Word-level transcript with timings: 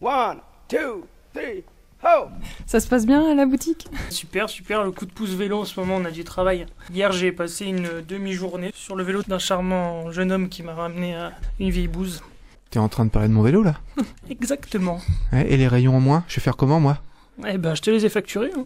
One, 0.00 0.38
two, 0.68 1.06
three, 1.34 1.64
ho! 2.02 2.28
Ça 2.66 2.80
se 2.80 2.88
passe 2.88 3.06
bien 3.06 3.30
à 3.30 3.34
la 3.34 3.46
boutique? 3.46 3.88
Super, 4.10 4.48
super, 4.50 4.84
le 4.84 4.90
coup 4.92 5.06
de 5.06 5.12
pouce 5.12 5.30
vélo 5.30 5.60
en 5.60 5.64
ce 5.64 5.78
moment, 5.80 5.96
on 5.96 6.04
a 6.04 6.10
du 6.10 6.24
travail. 6.24 6.66
Hier, 6.92 7.12
j'ai 7.12 7.32
passé 7.32 7.66
une 7.66 8.02
demi-journée 8.06 8.70
sur 8.74 8.94
le 8.96 9.02
vélo 9.04 9.22
d'un 9.26 9.38
charmant 9.38 10.10
jeune 10.12 10.32
homme 10.32 10.48
qui 10.48 10.62
m'a 10.62 10.74
ramené 10.74 11.14
à 11.14 11.32
une 11.58 11.70
vieille 11.70 11.88
bouse. 11.88 12.22
T'es 12.70 12.78
en 12.78 12.88
train 12.88 13.04
de 13.06 13.10
parler 13.10 13.28
de 13.28 13.32
mon 13.32 13.42
vélo 13.42 13.62
là? 13.62 13.76
Exactement. 14.30 15.00
Ouais, 15.32 15.50
Et 15.50 15.56
les 15.56 15.68
rayons 15.68 15.96
en 15.96 16.00
moins 16.00 16.24
Je 16.28 16.36
vais 16.36 16.42
faire 16.42 16.56
comment 16.56 16.80
moi? 16.80 16.98
Eh 17.46 17.58
ben, 17.58 17.74
je 17.74 17.82
te 17.82 17.90
les 17.90 18.04
ai 18.04 18.08
facturés. 18.08 18.50
hein. 18.56 18.64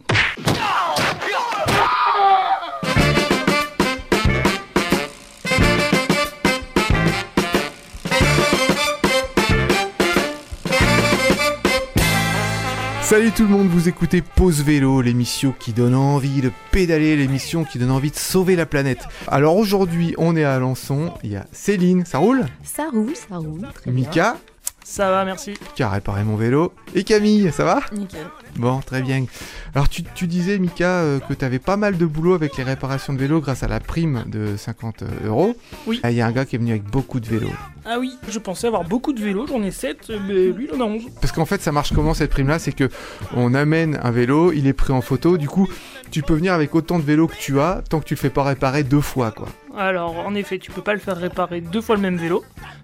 Salut 13.11 13.33
tout 13.33 13.43
le 13.43 13.49
monde, 13.49 13.67
vous 13.67 13.89
écoutez 13.89 14.23
Pause 14.23 14.63
Vélo, 14.63 15.01
l'émission 15.03 15.53
qui 15.59 15.73
donne 15.73 15.97
envie 15.97 16.43
de 16.43 16.53
pédaler, 16.71 17.17
l'émission 17.17 17.65
qui 17.65 17.81
donne 17.81 17.91
envie 17.91 18.13
de 18.13 18.17
sauver 18.17 18.55
la 18.55 18.67
planète. 18.67 19.01
Alors 19.27 19.57
aujourd'hui, 19.57 20.15
on 20.17 20.37
est 20.37 20.45
à 20.45 20.55
Alençon, 20.55 21.13
il 21.25 21.33
y 21.33 21.37
a 21.37 21.45
Céline, 21.51 22.05
ça 22.05 22.19
roule? 22.19 22.47
Ça 22.63 22.89
roule, 22.89 23.17
ça 23.17 23.39
roule. 23.39 23.67
Très 23.75 23.91
bien. 23.91 24.37
Ça 24.91 25.09
va, 25.09 25.25
merci. 25.25 25.55
qui 25.77 25.85
a 25.85 25.89
réparé 25.89 26.25
mon 26.25 26.35
vélo, 26.35 26.73
et 26.97 27.05
Camille, 27.05 27.53
ça 27.53 27.63
va? 27.65 27.81
Nickel. 27.93 28.27
Bon, 28.57 28.81
très 28.81 29.03
bien. 29.03 29.25
Alors 29.73 29.89
tu, 29.89 30.03
tu 30.03 30.27
disais, 30.27 30.59
Mika, 30.59 30.85
euh, 30.89 31.21
que 31.21 31.33
tu 31.33 31.45
avais 31.45 31.61
pas 31.61 31.77
mal 31.77 31.97
de 31.97 32.05
boulot 32.05 32.35
avec 32.35 32.57
les 32.57 32.65
réparations 32.65 33.13
de 33.13 33.19
vélos 33.21 33.41
grâce 33.41 33.63
à 33.63 33.69
la 33.69 33.79
prime 33.79 34.25
de 34.27 34.57
50 34.57 35.05
euros. 35.25 35.55
Oui. 35.87 36.01
Ah, 36.03 36.11
Il 36.11 36.17
y 36.17 36.21
a 36.21 36.27
un 36.27 36.33
gars 36.33 36.45
qui 36.45 36.57
est 36.57 36.59
venu 36.59 36.73
avec 36.73 36.83
beaucoup 36.83 37.21
de 37.21 37.27
vélos. 37.27 37.53
Ah 37.85 37.99
oui, 38.01 38.17
je 38.29 38.41
pensais 38.41 38.67
avoir 38.67 38.83
beaucoup 38.83 39.13
de 39.13 39.21
vélos, 39.23 39.47
j'en 39.47 39.63
ai 39.63 39.71
7, 39.71 40.11
mais 40.27 40.47
lui, 40.49 40.69
il 40.69 40.75
en 40.75 40.85
a 40.85 40.89
11. 40.89 41.05
Parce 41.21 41.33
qu'en 41.33 41.47
fait, 41.47 41.63
ça 41.63 41.71
marche 41.71 41.93
comment 41.95 42.13
cette 42.13 42.31
prime-là? 42.31 42.59
C'est 42.59 42.73
que 42.73 42.89
on 43.37 43.55
amène 43.55 44.01
un 44.03 44.11
vélo, 44.11 44.51
il 44.51 44.67
est 44.67 44.73
pris 44.73 44.93
en 44.93 45.03
photo, 45.03 45.39
du 45.39 45.49
coup, 45.49 45.69
tu 46.11 46.23
peux 46.23 46.35
venir 46.35 46.53
avec 46.53 46.75
autant 46.75 46.99
de 46.99 47.05
vélos 47.05 47.29
que 47.29 47.37
tu 47.37 47.61
as, 47.61 47.83
tant 47.89 48.01
que 48.01 48.05
tu 48.07 48.15
le 48.15 48.19
fais 48.19 48.31
pas 48.31 48.43
réparer 48.43 48.83
deux 48.83 49.01
fois, 49.01 49.31
quoi. 49.31 49.47
Alors, 49.79 50.19
en 50.27 50.35
effet, 50.35 50.59
tu 50.59 50.73
peux 50.73 50.83
pas 50.83 50.95
le 50.95 50.99
faire 50.99 51.17
réparer 51.17 51.61
deux 51.61 51.81
fois 51.81 51.95
le 51.95 52.03
même 52.03 52.17
vélo, 52.17 52.43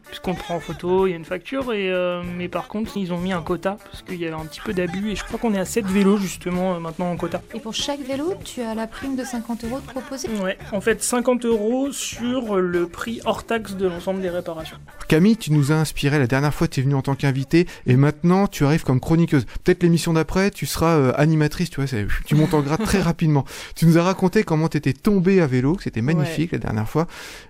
puisqu'on 0.08 0.34
prend 0.34 0.56
en 0.56 0.60
photo, 0.60 1.06
il 1.06 1.10
y 1.10 1.12
a 1.12 1.16
une 1.16 1.24
facture, 1.24 1.72
et, 1.72 1.90
euh, 1.90 2.22
mais 2.36 2.48
par 2.48 2.68
contre, 2.68 2.96
ils 2.96 3.12
ont 3.12 3.18
mis 3.18 3.32
un 3.32 3.42
quota, 3.42 3.76
parce 3.84 4.02
qu'il 4.02 4.16
y 4.16 4.26
avait 4.26 4.34
un 4.34 4.44
petit 4.46 4.60
peu 4.60 4.72
d'abus, 4.72 5.10
et 5.10 5.16
je 5.16 5.24
crois 5.24 5.38
qu'on 5.38 5.54
est 5.54 5.58
à 5.58 5.64
7 5.64 5.86
vélos, 5.86 6.18
justement, 6.18 6.74
euh, 6.74 6.78
maintenant 6.78 7.10
en 7.10 7.16
quota. 7.16 7.42
Et 7.54 7.60
pour 7.60 7.74
chaque 7.74 8.00
vélo, 8.00 8.34
tu 8.44 8.62
as 8.62 8.74
la 8.74 8.86
prime 8.86 9.16
de 9.16 9.24
50 9.24 9.64
euros 9.64 9.80
de 9.80 9.86
proposée? 9.86 10.28
Ouais, 10.42 10.58
en 10.72 10.80
fait, 10.80 11.02
50 11.02 11.44
euros 11.44 11.92
sur 11.92 12.56
le 12.56 12.86
prix 12.86 13.20
hors 13.24 13.44
taxe 13.44 13.74
de 13.74 13.86
l'ensemble 13.86 14.20
des 14.20 14.30
réparations. 14.30 14.76
Camille, 15.08 15.36
tu 15.36 15.52
nous 15.52 15.72
as 15.72 15.76
inspiré. 15.76 16.18
La 16.18 16.26
dernière 16.26 16.54
fois, 16.54 16.68
tu 16.68 16.80
es 16.80 16.82
venue 16.82 16.94
en 16.94 17.02
tant 17.02 17.14
qu'invitée, 17.14 17.66
et 17.86 17.96
maintenant, 17.96 18.46
tu 18.46 18.64
arrives 18.64 18.84
comme 18.84 19.00
chroniqueuse. 19.00 19.46
Peut-être 19.64 19.82
l'émission 19.82 20.12
d'après, 20.12 20.50
tu 20.50 20.66
seras 20.66 20.96
euh, 20.96 21.12
animatrice, 21.16 21.70
tu 21.70 21.80
vois, 21.80 22.00
tu 22.24 22.34
montes 22.34 22.54
en 22.54 22.60
grade 22.60 22.82
très 22.84 23.00
rapidement. 23.02 23.44
Tu 23.74 23.86
nous 23.86 23.98
as 23.98 24.02
raconté 24.02 24.44
comment 24.44 24.68
tu 24.68 24.76
étais 24.76 24.92
tombée 24.92 25.40
à 25.40 25.46
vélo, 25.46 25.74
que 25.74 25.82
c'était 25.82 26.02
magnifique 26.02 26.52
la 26.52 26.58
dernière 26.58 26.88
fois. 26.88 27.06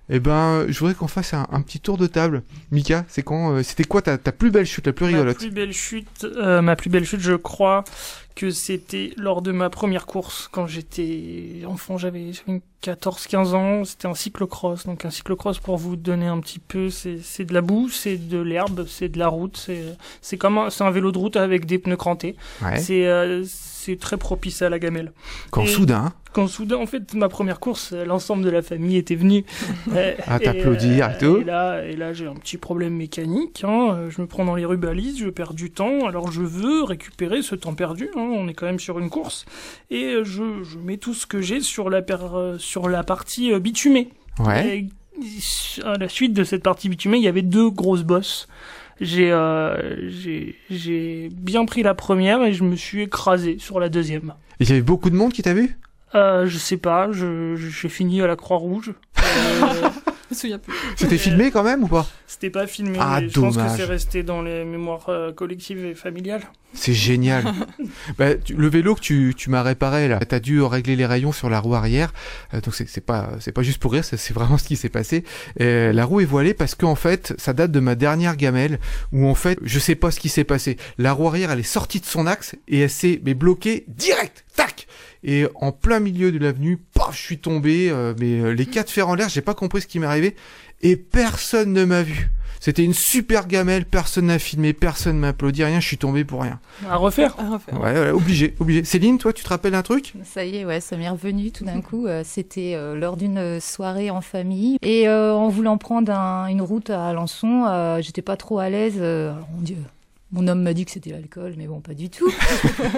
Eh 0.08 0.20
ben, 0.20 0.66
je 0.68 0.78
voudrais 0.78 0.94
qu'on 0.94 1.08
fasse 1.08 1.34
un, 1.34 1.46
un 1.50 1.60
petit 1.62 1.80
tour 1.80 1.98
de 1.98 2.06
table. 2.06 2.42
Mika, 2.70 3.04
c'est 3.08 3.22
quand 3.22 3.52
euh, 3.52 3.62
C'était 3.62 3.84
quoi 3.84 4.02
ta, 4.02 4.18
ta 4.18 4.32
plus 4.32 4.50
belle 4.50 4.66
chute, 4.66 4.86
la 4.86 4.92
plus 4.92 5.06
Ma 5.06 5.12
rigolote 5.12 5.38
plus 5.38 5.50
belle 5.50 5.72
chute, 5.72 6.24
euh, 6.24 6.62
ma 6.62 6.76
plus 6.76 6.90
belle 6.90 7.04
chute, 7.04 7.20
je 7.20 7.34
crois 7.34 7.84
que 8.34 8.50
c'était 8.50 9.12
lors 9.16 9.40
de 9.40 9.50
ma 9.50 9.70
première 9.70 10.04
course 10.04 10.48
quand 10.52 10.66
j'étais 10.66 11.62
enfant, 11.66 11.96
j'avais 11.96 12.32
14-15 12.82 13.54
ans, 13.54 13.84
c'était 13.84 14.08
un 14.08 14.14
cyclocross. 14.14 14.84
Donc 14.84 15.04
un 15.06 15.10
cyclocross 15.10 15.58
pour 15.58 15.78
vous 15.78 15.96
donner 15.96 16.26
un 16.26 16.38
petit 16.40 16.58
peu, 16.58 16.90
c'est 16.90 17.44
de 17.44 17.54
la 17.54 17.62
boue, 17.62 17.88
c'est 17.88 18.16
de 18.16 18.38
l'herbe, 18.38 18.86
c'est 18.86 19.08
de 19.08 19.18
la 19.18 19.28
route, 19.28 19.70
c'est 20.20 20.36
comme 20.36 20.58
un, 20.58 20.70
c'est 20.70 20.84
un 20.84 20.90
vélo 20.90 21.12
de 21.12 21.18
route 21.18 21.36
avec 21.36 21.64
des 21.64 21.78
pneus 21.78 21.96
crantés. 21.96 22.36
Ouais. 22.62 22.78
C'est 22.78 23.06
euh, 23.06 23.42
c'est 23.86 23.98
très 23.98 24.16
propice 24.16 24.60
à 24.62 24.68
la 24.68 24.78
gamelle. 24.78 25.12
Quand 25.50 25.62
et- 25.62 25.66
soudain, 25.68 26.12
Quand 26.32 26.48
soudain, 26.48 26.76
en 26.76 26.84
fait, 26.86 27.14
ma 27.14 27.28
première 27.30 27.60
course, 27.60 27.92
euh, 27.94 28.04
l'ensemble 28.04 28.44
de 28.44 28.50
la 28.50 28.60
famille 28.60 28.96
était 28.96 29.14
venu. 29.14 29.44
Euh, 29.94 30.14
À 30.26 30.36
et, 30.36 30.40
t'applaudir 30.44 31.10
et 31.10 31.18
tout. 31.18 31.38
Et 31.38 31.44
là, 31.44 31.82
et 31.84 31.96
là 31.96 32.12
j'ai 32.12 32.26
un 32.26 32.34
petit 32.34 32.58
problème 32.58 32.94
mécanique. 32.94 33.62
hein, 33.66 33.94
euh, 33.94 34.10
Je 34.10 34.20
me 34.20 34.26
prends 34.26 34.44
dans 34.44 34.54
les 34.56 34.64
rues 34.66 34.76
balises, 34.76 35.18
je 35.18 35.28
perds 35.30 35.54
du 35.54 35.70
temps. 35.70 36.06
Alors 36.06 36.30
je 36.30 36.42
veux 36.42 36.82
récupérer 36.82 37.40
ce 37.42 37.54
temps 37.54 37.74
perdu. 37.74 38.10
hein, 38.16 38.20
On 38.34 38.48
est 38.48 38.54
quand 38.54 38.66
même 38.66 38.80
sur 38.80 38.98
une 38.98 39.08
course. 39.08 39.46
Et 39.90 40.04
euh, 40.04 40.24
je, 40.24 40.62
je 40.64 40.78
mets 40.78 40.98
tout 40.98 41.14
ce 41.14 41.26
que 41.26 41.40
j'ai 41.40 41.60
sur 41.60 41.88
la, 41.88 42.02
per- 42.02 42.16
euh, 42.34 42.58
sur 42.58 42.88
la 42.88 43.02
partie 43.04 43.52
euh, 43.52 43.58
bitumée. 43.60 44.10
ouais. 44.40 44.78
Et 44.78 44.88
à 45.82 45.96
la 45.96 46.08
suite 46.10 46.34
de 46.34 46.44
cette 46.44 46.62
partie 46.62 46.90
bitumée, 46.90 47.16
il 47.16 47.22
y 47.22 47.28
avait 47.28 47.40
deux 47.40 47.70
grosses 47.70 48.02
bosses. 48.02 48.48
J'ai 49.00 49.30
euh, 49.30 50.08
j'ai 50.08 50.56
j'ai 50.70 51.28
bien 51.32 51.64
pris 51.66 51.82
la 51.82 51.94
première 51.94 52.42
et 52.42 52.52
je 52.54 52.64
me 52.64 52.76
suis 52.76 53.02
écrasé 53.02 53.56
sur 53.58 53.78
la 53.80 53.88
deuxième. 53.88 54.32
Et 54.58 54.64
il 54.64 54.68
y 54.70 54.72
avait 54.72 54.80
beaucoup 54.82 55.10
de 55.10 55.16
monde 55.16 55.32
qui 55.32 55.42
t'a 55.42 55.52
vu? 55.54 55.76
Euh, 56.14 56.46
je 56.46 56.56
sais 56.56 56.78
pas, 56.78 57.08
je 57.12 57.56
je- 57.56 57.68
j'ai 57.68 57.88
fini 57.90 58.22
à 58.22 58.26
la 58.26 58.36
Croix-Rouge. 58.36 58.94
Euh, 59.18 59.85
Je 60.30 60.34
me 60.34 60.38
souviens 60.40 60.58
plus. 60.58 60.74
C'était 60.96 61.18
filmé 61.18 61.50
quand 61.50 61.62
même 61.62 61.84
ou 61.84 61.88
pas? 61.88 62.06
C'était 62.26 62.50
pas 62.50 62.66
filmé, 62.66 62.98
Ah, 63.00 63.20
mais 63.20 63.28
je 63.28 63.40
pense 63.40 63.56
que 63.56 63.62
c'est 63.76 63.84
resté 63.84 64.22
dans 64.24 64.42
les 64.42 64.64
mémoires 64.64 65.08
euh, 65.08 65.32
collectives 65.32 65.84
et 65.84 65.94
familiales. 65.94 66.42
C'est 66.74 66.92
génial. 66.92 67.44
bah, 68.18 68.34
tu- 68.34 68.54
le 68.54 68.68
vélo 68.68 68.94
que 68.96 69.00
tu, 69.00 69.34
tu 69.36 69.48
m'as 69.50 69.62
réparé 69.62 70.08
là, 70.08 70.18
t'as 70.18 70.40
dû 70.40 70.60
régler 70.62 70.96
les 70.96 71.06
rayons 71.06 71.32
sur 71.32 71.48
la 71.48 71.60
roue 71.60 71.74
arrière. 71.74 72.12
Euh, 72.54 72.60
donc 72.60 72.74
c'est 72.74 72.88
c'est 72.88 73.00
pas 73.00 73.30
c'est 73.40 73.52
pas 73.52 73.62
juste 73.62 73.78
pour 73.78 73.92
rire, 73.92 74.04
c'est 74.04 74.16
c'est 74.16 74.34
vraiment 74.34 74.58
ce 74.62 74.64
qui 74.64 74.76
s'est 74.76 74.88
passé. 74.88 75.24
Euh, 75.60 75.92
la 75.92 76.04
roue 76.04 76.20
est 76.20 76.24
voilée 76.26 76.54
parce 76.54 76.74
qu'en 76.74 76.96
fait, 76.96 77.32
ça 77.38 77.52
date 77.52 77.70
de 77.70 77.80
ma 77.80 77.94
dernière 77.94 78.36
gamelle 78.36 78.78
où 79.12 79.26
en 79.28 79.34
fait, 79.36 79.58
je 79.62 79.78
sais 79.78 79.94
pas 79.94 80.10
ce 80.10 80.18
qui 80.20 80.28
s'est 80.28 80.44
passé. 80.44 80.76
La 80.98 81.12
roue 81.12 81.28
arrière, 81.28 81.50
elle 81.52 81.60
est 81.60 81.62
sortie 81.62 82.00
de 82.00 82.06
son 82.06 82.26
axe 82.26 82.56
et 82.68 82.80
elle 82.80 82.90
s'est 82.90 83.20
mais 83.24 83.34
bloquée 83.34 83.84
direct, 83.88 84.44
tac. 84.56 84.86
Et 85.28 85.46
en 85.56 85.72
plein 85.72 85.98
milieu 85.98 86.30
de 86.30 86.38
l'avenue, 86.38 86.78
paf, 87.06 87.16
je 87.16 87.22
suis 87.22 87.38
tombé. 87.38 87.88
euh, 87.90 88.14
mais 88.20 88.40
euh, 88.40 88.50
les 88.52 88.66
quatre 88.66 88.90
fers 88.90 89.08
en 89.08 89.14
l'air, 89.14 89.28
j'ai 89.28 89.40
pas 89.42 89.54
compris 89.54 89.80
ce 89.82 89.86
qui 89.86 89.98
m'est 89.98 90.06
arrivé 90.06 90.36
et 90.82 90.96
personne 90.96 91.72
ne 91.72 91.84
m'a 91.84 92.02
vu. 92.02 92.30
C'était 92.58 92.84
une 92.84 92.94
super 92.94 93.46
gamelle, 93.46 93.84
personne 93.84 94.26
n'a 94.26 94.38
filmé, 94.38 94.72
personne 94.72 95.18
m'a 95.18 95.28
applaudi, 95.28 95.62
rien, 95.62 95.78
je 95.78 95.86
suis 95.86 95.98
tombé 95.98 96.24
pour 96.24 96.42
rien. 96.42 96.58
À 96.88 96.96
refaire 96.96 97.36
À 97.38 97.50
refaire. 97.50 97.78
Ouais, 97.80 97.92
ouais, 97.92 98.10
obligé, 98.10 98.54
obligé. 98.58 98.82
Céline, 98.82 99.18
toi, 99.18 99.32
tu 99.32 99.44
te 99.44 99.48
rappelles 99.48 99.74
un 99.74 99.82
truc? 99.82 100.14
Ça 100.24 100.44
y 100.44 100.56
est, 100.56 100.64
ouais, 100.64 100.80
ça 100.80 100.96
m'est 100.96 101.08
revenu 101.08 101.52
tout 101.52 101.64
d'un 101.64 101.80
coup. 101.82 102.06
Euh, 102.06 102.22
C'était 102.24 102.72
euh, 102.74 102.96
lors 102.96 103.16
d'une 103.18 103.60
soirée 103.60 104.10
en 104.10 104.22
famille. 104.22 104.78
Et 104.82 105.06
euh, 105.06 105.34
en 105.34 105.48
voulant 105.48 105.76
prendre 105.76 106.10
un- 106.12 106.46
une 106.46 106.62
route 106.62 106.88
à 106.90 107.08
Alençon, 107.08 107.66
euh, 107.68 108.00
j'étais 108.00 108.22
pas 108.22 108.36
trop 108.38 108.58
à 108.58 108.68
l'aise. 108.70 108.94
Euh, 108.98 109.32
mon 109.54 109.60
Dieu. 109.60 109.76
Mon 110.32 110.48
homme 110.48 110.62
m'a 110.62 110.74
dit 110.74 110.84
que 110.84 110.90
c'était 110.90 111.10
l'alcool, 111.10 111.54
mais 111.56 111.68
bon, 111.68 111.80
pas 111.80 111.94
du 111.94 112.10
tout. 112.10 112.28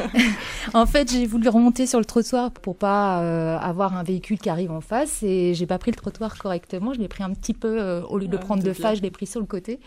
en 0.74 0.86
fait, 0.86 1.12
j'ai 1.12 1.26
voulu 1.26 1.48
remonter 1.50 1.86
sur 1.86 1.98
le 1.98 2.06
trottoir 2.06 2.50
pour 2.50 2.74
pas 2.74 3.20
euh, 3.22 3.58
avoir 3.58 3.96
un 3.96 4.02
véhicule 4.02 4.38
qui 4.38 4.48
arrive 4.48 4.70
en 4.70 4.80
face 4.80 5.22
et 5.22 5.52
j'ai 5.52 5.66
pas 5.66 5.78
pris 5.78 5.90
le 5.90 5.96
trottoir 5.96 6.38
correctement. 6.38 6.94
Je 6.94 6.98
l'ai 7.00 7.06
pris 7.08 7.22
un 7.22 7.30
petit 7.34 7.52
peu, 7.52 7.80
euh, 7.80 8.00
au 8.02 8.16
lieu 8.16 8.28
de 8.28 8.36
Ah, 8.36 8.40
prendre 8.40 8.62
de 8.62 8.72
face, 8.72 8.98
je 8.98 9.02
l'ai 9.02 9.10
pris 9.10 9.26
sur 9.26 9.40
le 9.40 9.46
côté. 9.46 9.78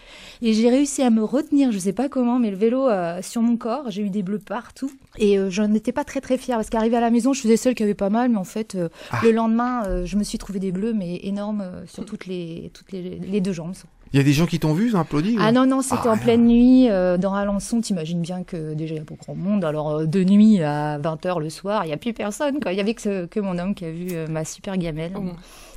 Et 0.44 0.53
j'ai 0.53 0.69
réussi 0.69 1.02
à 1.02 1.09
me 1.09 1.24
retenir, 1.24 1.72
je 1.72 1.79
sais 1.79 1.94
pas 1.94 2.09
comment, 2.09 2.38
mais 2.38 2.52
le 2.52 2.57
vélo 2.57 2.88
euh, 2.88 3.22
sur 3.24 3.41
mon 3.41 3.58
corps, 3.58 3.90
j'ai 3.90 4.03
eu 4.03 4.12
des 4.12 4.22
bleus 4.22 4.38
partout. 4.40 4.91
Et 5.18 5.40
euh, 5.40 5.50
j'en 5.50 5.73
étais 5.73 5.91
pas 5.91 6.03
très 6.03 6.22
très 6.22 6.38
fière 6.38 6.58
parce 6.58 6.69
qu'arrivée 6.69 6.97
à 6.97 7.02
la 7.02 7.09
maison, 7.09 7.34
je 7.34 7.41
faisais 7.41 7.58
celle 7.58 7.73
qui 7.73 7.81
avait 7.81 7.96
pas 7.96 8.12
mal, 8.12 8.29
mais 8.29 8.38
en 8.38 8.44
fait, 8.44 8.75
euh, 8.75 8.88
Ah. 9.12 9.19
le 9.23 9.31
lendemain, 9.31 9.84
euh, 9.88 10.06
je 10.06 10.16
me 10.16 10.23
suis 10.23 10.38
trouvé 10.38 10.59
des 10.59 10.72
bleus, 10.72 10.94
mais 10.94 11.19
énormes 11.23 11.62
euh, 11.62 11.85
sur 11.88 12.06
toutes 12.06 12.28
les 12.28 12.69
toutes 12.73 12.91
les, 12.91 13.18
les 13.18 13.41
deux 13.41 13.52
jambes. 13.53 13.73
Il 14.13 14.17
y 14.17 14.19
a 14.19 14.23
des 14.23 14.33
gens 14.33 14.45
qui 14.45 14.59
t'ont 14.59 14.73
vu, 14.73 14.89
ils 14.89 14.95
ont 14.95 14.99
applaudi 14.99 15.38
Ah 15.39 15.51
non 15.53 15.66
non, 15.66 15.81
c'était 15.81 15.95
Ah, 16.03 16.09
en 16.09 16.13
rien. 16.13 16.22
pleine 16.22 16.45
nuit 16.45 16.89
euh, 16.89 17.17
dans 17.17 17.33
Alençon. 17.33 17.79
T'imagines 17.79 18.22
bien 18.22 18.44
que 18.44 18.73
déjà 18.73 18.95
il 18.95 18.97
y 18.97 19.01
a 19.01 19.05
pas 19.05 19.16
grand 19.16 19.35
monde. 19.35 19.63
Alors 19.63 19.89
euh, 19.91 20.05
de 20.05 20.23
nuit 20.23 20.61
à 20.61 20.99
20h 20.99 21.39
le 21.39 21.49
soir, 21.49 21.85
il 21.85 21.89
y 21.89 21.94
a 21.94 21.97
plus 21.97 22.11
personne. 22.13 22.59
Quoi. 22.59 22.73
Il 22.73 22.77
y 22.77 22.81
avait 22.81 22.94
que, 22.94 23.01
ce- 23.01 23.25
que 23.25 23.39
mon 23.39 23.57
homme 23.57 23.73
qui 23.73 23.85
a 23.85 23.91
vu 23.91 24.07
euh, 24.11 24.27
ma 24.27 24.44
super 24.44 24.77
gamelle. 24.77 25.13
Oh. 25.16 25.22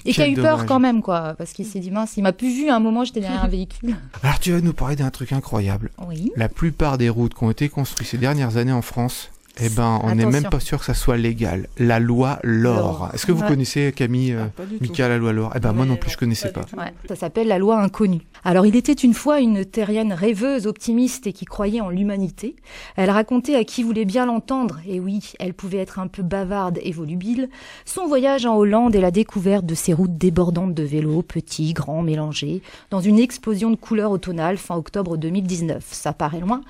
Et 0.07 0.13
qui 0.13 0.21
a 0.21 0.29
eu 0.29 0.35
peur 0.35 0.67
quand 0.67 0.81
même, 0.81 1.01
quoi, 1.01 1.35
parce 1.39 1.53
qu'il 1.55 1.65
s'est 1.65 1.79
dit 1.79 1.91
mince, 1.91 2.19
il 2.19 2.23
m'a 2.23 2.35
plus 2.35 2.51
vu 2.55 2.69
à 2.69 2.77
un 2.77 2.81
moment, 2.81 3.05
j'étais 3.05 3.21
derrière 3.21 3.43
un 3.45 3.49
véhicule. 3.49 3.97
Alors 4.23 4.39
tu 4.39 4.53
vas 4.53 4.61
nous 4.61 4.75
parler 4.75 4.97
d'un 4.97 5.11
truc 5.11 5.33
incroyable. 5.33 5.91
Oui. 6.07 6.31
La 6.37 6.51
plupart 6.51 6.99
des 6.99 7.09
routes 7.09 7.33
qui 7.35 7.43
ont 7.45 7.51
été 7.51 7.69
construites 7.71 8.09
ces 8.09 8.19
dernières 8.19 8.59
années 8.59 8.73
en 8.73 8.83
France, 8.83 9.31
eh 9.61 9.69
ben, 9.69 10.01
on 10.03 10.15
n'est 10.15 10.27
même 10.27 10.49
pas 10.51 10.59
sûr 10.61 10.79
que 10.81 10.85
ça 10.85 10.95
soit 10.95 11.17
légal. 11.17 11.69
La 11.79 12.01
loi 12.01 12.39
Laure. 12.43 12.75
Laure. 12.77 13.11
Est-ce 13.15 13.25
que 13.27 13.33
vous 13.33 13.43
Ouais. 13.43 13.49
connaissez 13.49 13.93
Camille, 13.95 14.33
euh, 14.33 14.45
Ah, 14.47 14.51
pas 14.57 14.63
tout. 14.65 14.75
Mika, 14.81 15.09
la 15.09 15.17
loi 15.19 15.33
Laure 15.33 15.53
Eh 15.55 15.61
ben 15.61 15.73
moi 15.73 15.85
Mais 15.85 15.91
non 15.93 15.97
plus, 15.97 16.11
je 16.11 16.17
connaissais 16.17 16.51
pas. 16.53 16.65
tout. 16.65 16.77
Ouais, 16.77 16.93
ça 17.09 17.15
s'appelle 17.15 17.47
la 17.47 17.59
loi 17.59 17.79
inconnue. 17.81 18.23
Alors, 18.45 18.67
il 18.67 18.75
était 18.77 18.93
une 18.93 19.15
fois 19.15 19.41
une 19.41 19.65
terrienne 19.65 20.13
rêveuse, 20.13 20.67
optimiste 20.67 21.27
et 21.27 21.33
qui 21.33 21.45
croyait 21.45 21.81
en 21.81 21.89
l'humanité. 21.89 22.57
Elle 22.97 23.11
racontait 23.11 23.55
à 23.55 23.65
qui 23.65 23.83
voulait 23.85 24.05
bien 24.05 24.27
l'entendre, 24.27 24.81
et 24.89 24.99
oui, 25.01 25.33
elle 25.39 25.55
pouvait 25.55 25.79
être 25.79 25.99
un 25.99 26.09
peu 26.09 26.23
bavarde 26.23 26.79
et 26.83 26.91
volubile, 26.93 27.49
son 27.85 28.07
voyage 28.07 28.47
en 28.47 28.57
Hollande 28.57 28.95
et 28.97 29.01
la 29.01 29.11
découverte 29.11 29.65
de 29.67 29.75
ces 29.75 29.93
routes 29.93 30.19
débordantes 30.19 30.75
de 30.75 30.83
vélos, 30.83 31.23
petits, 31.23 31.73
grands, 31.75 32.03
mélangés, 32.03 32.61
dans 32.91 33.01
une 33.01 33.19
explosion 33.19 33.71
de 33.71 33.77
couleurs 33.77 34.11
automnales 34.11 34.59
fin 34.59 34.75
octobre 34.77 35.17
2019. 35.17 35.85
Ça 35.91 36.13
paraît 36.13 36.41
loin, 36.41 36.61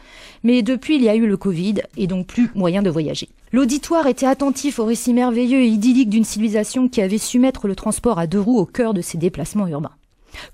mais 0.43 0.63
depuis 0.63 0.97
il 0.97 1.03
y 1.03 1.09
a 1.09 1.15
eu 1.15 1.27
le 1.27 1.37
Covid 1.37 1.77
et 1.97 2.07
donc 2.07 2.27
plus 2.27 2.51
moyen 2.55 2.74
de 2.83 2.91
voyager. 2.91 3.29
L'auditoire 3.53 4.07
était 4.07 4.27
attentif 4.27 4.79
au 4.79 4.85
récit 4.85 5.13
merveilleux 5.13 5.61
et 5.61 5.69
idyllique 5.69 6.11
d'une 6.11 6.25
civilisation 6.25 6.89
qui 6.89 7.01
avait 7.03 7.19
su 7.19 7.39
mettre 7.39 7.69
le 7.69 7.77
transport 7.77 8.19
à 8.19 8.27
deux 8.27 8.41
roues 8.41 8.59
au 8.59 8.67
cœur 8.67 8.95
de 8.95 9.01
ses 9.01 9.19
déplacements 9.19 9.69
urbains. 9.69 9.93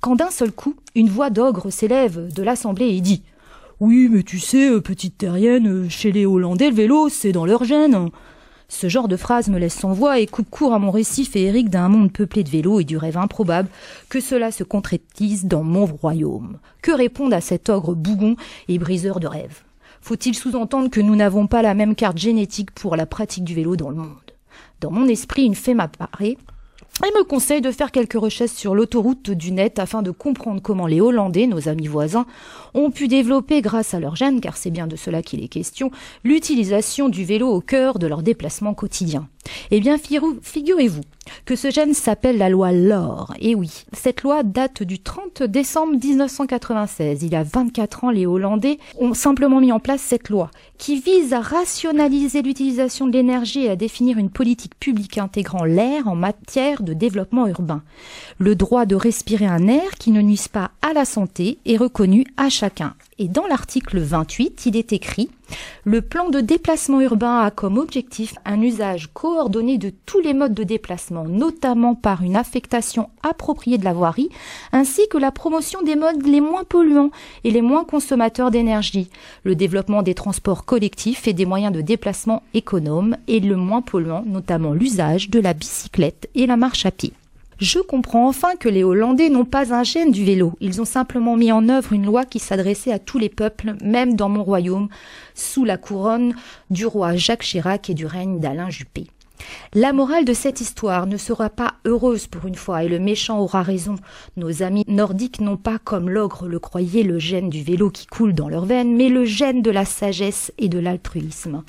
Quand 0.01 0.17
d'un 0.17 0.31
seul 0.31 0.53
coup, 0.53 0.75
une 0.95 1.09
voix 1.09 1.31
d'ogre 1.31 1.71
s'élève 1.71 2.33
de 2.33 2.43
l'assemblée 2.43 2.89
et 2.89 3.01
dit 3.01 3.23
Oui, 3.81 4.09
mais 4.11 4.23
tu 4.23 4.39
sais, 4.39 4.71
euh, 4.71 4.81
petite 4.81 5.19
terrienne, 5.19 5.69
euh, 5.69 5.89
chez 5.89 6.13
les 6.13 6.27
Hollandais, 6.27 6.71
le 6.71 6.77
vélo, 6.77 7.09
c'est 7.09 7.33
dans 7.33 7.47
leur 7.47 7.65
gène. 7.65 8.11
Ce 8.69 8.89
genre 8.89 9.09
de 9.09 9.17
phrase 9.17 9.49
me 9.49 9.59
laisse 9.59 9.75
sans 9.75 9.93
voix 9.93 10.21
et 10.21 10.27
coupe 10.27 10.49
court 10.49 10.73
à 10.73 10.79
mon 10.79 10.93
récit 10.93 11.25
féerique 11.25 11.71
d'un 11.71 11.89
monde 11.89 12.13
peuplé 12.13 12.45
de 12.45 12.51
vélos 12.51 12.79
et 12.79 12.85
du 12.85 12.97
rêve 12.97 13.19
improbable 13.19 13.69
que 14.09 14.21
cela 14.21 14.53
se 14.53 14.63
concrétise 14.63 15.47
dans 15.47 15.65
mon 15.65 15.87
royaume. 15.87 16.59
Que 16.81 16.93
répondre 16.93 17.35
à 17.35 17.41
cet 17.41 17.69
ogre 17.69 17.97
bougon 17.97 18.37
et 18.69 18.79
briseur 18.79 19.19
de 19.19 19.27
rêves 19.27 19.65
Faut-il 20.01 20.35
sous-entendre 20.35 20.91
que 20.91 21.01
nous 21.01 21.17
n'avons 21.17 21.47
pas 21.47 21.63
la 21.63 21.75
même 21.75 21.95
carte 21.95 22.19
génétique 22.19 22.71
pour 22.73 22.97
la 22.97 23.07
pratique 23.07 23.45
du 23.45 23.55
vélo 23.55 23.77
dans 23.77 23.91
le 23.91 23.97
monde? 23.97 24.09
Dans 24.81 24.91
mon 24.91 25.07
esprit, 25.07 25.45
une 25.45 25.55
fée 25.55 25.75
m'apparaît 25.75 26.37
et 27.03 27.19
me 27.19 27.25
conseille 27.25 27.61
de 27.61 27.71
faire 27.71 27.93
quelques 27.93 28.19
recherches 28.19 28.51
sur 28.51 28.75
l'autoroute 28.75 29.31
du 29.31 29.53
net 29.53 29.79
afin 29.79 30.03
de 30.03 30.11
comprendre 30.11 30.61
comment 30.61 30.87
les 30.87 31.01
Hollandais, 31.01 31.47
nos 31.47 31.69
amis 31.69 31.87
voisins, 31.87 32.27
ont 32.75 32.91
pu 32.91 33.09
développer 33.09 33.63
grâce 33.63 33.95
à 33.95 34.01
leur 34.01 34.17
gène, 34.17 34.41
car 34.41 34.57
c'est 34.57 34.71
bien 34.71 34.87
de 34.87 34.97
cela 34.97 35.23
qu'il 35.23 35.43
est 35.43 35.49
question, 35.49 35.91
l'utilisation 36.25 37.09
du 37.09 37.25
vélo 37.25 37.49
au 37.49 37.61
cœur 37.61 37.99
de 37.99 38.07
leurs 38.07 38.23
déplacements 38.23 38.75
quotidiens. 38.75 39.29
Eh 39.71 39.81
bien, 39.81 39.97
figurez-vous 40.43 41.03
que 41.45 41.57
ce 41.57 41.71
gène 41.71 41.95
s'appelle 41.95 42.39
la 42.39 42.49
loi 42.49 42.73
LOR. 42.73 43.35
Et 43.41 43.55
oui, 43.55 43.85
cette 43.93 44.23
loi 44.23 44.43
date 44.43 44.83
du 44.83 44.99
30 44.99 45.43
décembre 45.45 45.97
1996. 46.03 47.23
Il 47.23 47.33
y 47.33 47.37
a 47.37 47.43
24 47.43 48.05
ans, 48.05 48.11
les 48.11 48.27
Hollandais 48.27 48.79
ont 48.99 49.15
simplement 49.15 49.61
mis 49.61 49.73
en 49.73 49.81
place 49.81 50.01
cette 50.01 50.29
loi 50.29 50.51
qui 50.79 51.01
vise 51.01 51.33
à 51.33 51.41
rationaliser 51.41 52.43
l'utilisation 52.43 53.07
de 53.07 53.13
l'énergie 53.13 53.65
et 53.65 53.71
à 53.71 53.77
définir 53.77 54.19
une 54.19 54.31
politique 54.31 54.79
publique 54.79 55.19
intégrant 55.19 55.65
l'air 55.65 56.09
en 56.09 56.15
matière 56.15 56.83
de 56.83 56.95
développement 56.95 57.47
urbain. 57.47 57.83
Le 58.39 58.55
droit 58.55 58.87
de 58.87 58.95
respirer 58.95 59.47
un 59.47 59.69
air 59.69 59.91
qui 59.99 60.11
ne 60.11 60.23
nuise 60.23 60.49
pas 60.49 60.71
à 60.83 60.93
la 60.93 61.05
santé 61.05 61.59
est 61.67 61.77
reconnu 61.77 62.25
à 62.37 62.49
chacun. 62.49 62.95
Et 63.23 63.29
dans 63.29 63.47
l'article 63.47 63.99
28, 63.99 64.65
il 64.65 64.79
est 64.79 64.95
écrit 64.95 65.29
Le 65.85 66.01
plan 66.01 66.31
de 66.31 66.41
déplacement 66.41 67.03
urbain 67.03 67.41
a 67.41 67.51
comme 67.51 67.77
objectif 67.77 68.37
un 68.47 68.63
usage 68.63 69.11
coordonné 69.13 69.77
de 69.77 69.93
tous 70.07 70.21
les 70.21 70.33
modes 70.33 70.55
de 70.55 70.65
déplacement, 70.65 71.25
notamment 71.25 71.95
par 71.95 72.23
une 72.23 72.35
affectation 72.35 73.11
appropriée 73.23 73.77
de 73.77 73.85
la 73.85 73.93
voirie, 73.93 74.31
ainsi 74.73 75.07
que 75.11 75.19
la 75.19 75.33
promotion 75.33 75.83
des 75.83 75.97
modes 75.97 76.27
les 76.27 76.41
moins 76.41 76.65
polluants 76.65 77.11
et 77.45 77.51
les 77.51 77.61
moins 77.61 77.85
consommateurs 77.85 78.51
d'énergie, 78.51 79.11
le 79.45 79.55
développement 79.55 80.03
des 80.03 80.15
transports 80.15 80.65
collectifs 80.65 81.29
et 81.29 81.35
des 81.35 81.45
moyens 81.45 81.75
de 81.75 81.83
déplacement 81.83 82.43
économes 82.55 83.19
et 83.29 83.41
le 83.41 83.57
moins 83.57 83.83
polluant, 83.83 84.25
notamment 84.27 84.73
l'usage 84.73 85.29
de 85.29 85.41
la 85.41 85.53
bicyclette 85.53 86.31
et 86.35 86.47
la 86.47 86.57
marche 86.57 86.87
à 86.87 86.91
pied. 86.91 87.13
Je 87.61 87.79
comprends 87.79 88.27
enfin 88.27 88.57
que 88.57 88.71
les 88.71 88.85
Hollandais 88.85 89.29
n'ont 89.29 89.45
pas 89.45 89.75
un 89.75 89.83
gène 89.83 90.13
du 90.13 90.25
vélo. 90.25 90.55
Ils 90.61 90.81
ont 90.81 90.87
simplement 90.87 91.37
mis 91.37 91.53
en 91.53 91.69
œuvre 91.69 91.93
une 91.93 92.07
loi 92.07 92.25
qui 92.25 92.39
s'adressait 92.39 92.91
à 92.93 92.99
tous 92.99 93.19
les 93.19 93.29
peuples, 93.29 93.75
même 93.83 94.17
dans 94.17 94.31
mon 94.31 94.43
royaume, 94.43 94.89
sous 95.35 95.67
la 95.67 95.77
couronne 95.77 96.35
du 96.71 96.87
roi 96.87 97.17
Jacques 97.17 97.43
Chirac 97.43 97.91
et 97.91 97.95
du 97.95 98.07
règne 98.07 98.41
d'Alain 98.41 98.71
Juppé. 98.71 99.09
La 99.75 99.93
morale 99.93 100.25
de 100.25 100.33
cette 100.33 100.61
histoire 100.61 101.07
ne 101.07 101.17
sera 101.17 101.51
pas 101.51 101.75
heureuse 101.85 102.27
pour 102.27 102.47
une 102.47 102.55
fois, 102.55 102.85
et 102.85 102.89
le 102.89 102.99
méchant 102.99 103.39
aura 103.39 103.63
raison. 103.63 103.95
Nos 104.37 104.63
amis 104.63 104.85
nordiques 104.89 105.41
n'ont 105.41 105.57
pas, 105.57 105.79
comme 105.79 106.11
l'ogre 106.11 106.49
le 106.49 106.59
croyait, 106.59 107.03
le 107.03 107.19
gène 107.19 107.51
du 107.51 107.63
vélo 107.63 107.91
qui 107.91 108.07
coule 108.07 108.35
dans 108.35 108.49
leurs 108.49 108.67
veines, 108.67 108.97
mais 108.97 109.09
le 109.09 109.25
gène 109.25 109.63
de 109.63 109.71
la 109.71 109.85
sagesse 109.85 110.53
et 110.59 110.69
de 110.69 110.79
l'altruisme. 110.79 111.63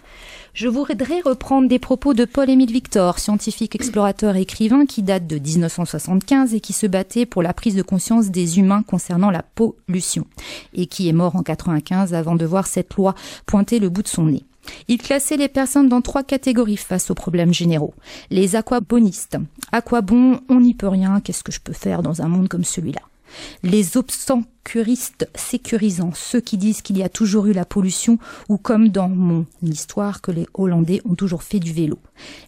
Je 0.54 0.68
voudrais 0.68 1.22
reprendre 1.22 1.70
des 1.70 1.80
propos 1.80 2.14
de 2.14 2.26
Paul-Émile 2.26 2.72
Victor, 2.72 3.20
scientifique, 3.20 3.76
explorateur 3.76 4.36
et 4.36 4.42
écrivain 4.42 4.86
qui 4.86 5.02
date 5.02 5.26
de 5.26 5.38
1975 5.38 6.54
et 6.54 6.60
qui 6.60 6.74
se 6.74 6.88
battait 6.88 7.26
pour 7.26 7.42
la 7.42 7.54
prise 7.54 7.76
de 7.76 7.82
conscience 7.82 8.32
des 8.32 8.60
humains 8.60 8.84
concernant 8.84 9.32
la 9.32 9.44
pollution 9.44 10.26
et 10.74 10.88
qui 10.88 11.08
est 11.08 11.14
mort 11.14 11.38
en 11.38 11.44
95 11.44 12.14
avant 12.14 12.36
de 12.36 12.46
voir 12.46 12.68
cette 12.68 12.96
loi 12.96 13.16
pointer 13.46 13.80
le 13.80 13.90
bout 13.90 14.04
de 14.04 14.10
son 14.10 14.26
nez. 14.26 14.44
Il 14.88 14.98
classait 14.98 15.38
les 15.38 15.48
personnes 15.48 15.90
dans 15.90 16.02
trois 16.02 16.24
catégories 16.24 16.78
face 16.78 17.12
aux 17.12 17.16
problèmes 17.16 17.54
généraux. 17.54 17.94
Les 18.30 18.56
aquabonistes. 18.56 19.38
À 19.72 19.82
bon 20.02 20.40
On 20.50 20.60
n'y 20.62 20.74
peut 20.74 20.88
rien. 20.88 21.20
Qu'est-ce 21.20 21.44
que 21.44 21.52
je 21.52 21.60
peux 21.60 21.74
faire 21.74 22.04
dans 22.04 22.22
un 22.22 22.28
monde 22.28 22.48
comme 22.48 22.64
celui-là? 22.64 23.02
Les 23.64 23.98
obsancuristes 23.98 25.30
sécurisants, 25.36 26.12
ceux 26.14 26.42
qui 26.42 26.58
disent 26.58 26.82
qu'il 26.82 26.98
y 26.98 27.04
a 27.04 27.10
toujours 27.10 27.48
eu 27.48 27.54
la 27.54 27.66
pollution, 27.66 28.18
ou 28.50 28.58
comme 28.58 28.90
dans 28.90 29.10
mon 29.10 29.46
histoire 29.64 30.22
que 30.22 30.32
les 30.32 30.48
Hollandais 30.54 31.02
ont 31.06 31.16
toujours 31.16 31.44
fait 31.44 31.60
du 31.60 31.72
vélo. 31.72 31.98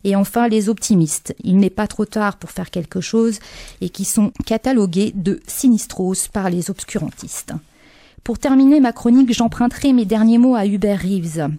Et 0.04 0.16
enfin 0.16 0.48
les 0.48 0.70
optimistes, 0.70 1.36
il 1.44 1.58
n'est 1.58 1.70
pas 1.70 1.88
trop 1.88 2.06
tard 2.06 2.38
pour 2.38 2.52
faire 2.52 2.70
quelque 2.70 3.02
chose, 3.02 3.40
et 3.82 3.90
qui 3.90 4.06
sont 4.06 4.32
catalogués 4.46 5.14
de 5.16 5.40
sinistros 5.48 6.28
par 6.28 6.50
les 6.50 6.70
obscurantistes. 6.70 7.54
Pour 8.24 8.40
terminer 8.40 8.80
ma 8.80 8.94
chronique, 8.94 9.34
j'emprunterai 9.34 9.92
mes 9.92 10.06
derniers 10.06 10.38
mots 10.38 10.56
à 10.56 10.66
Hubert 10.66 11.02
Reeves. 11.02 11.50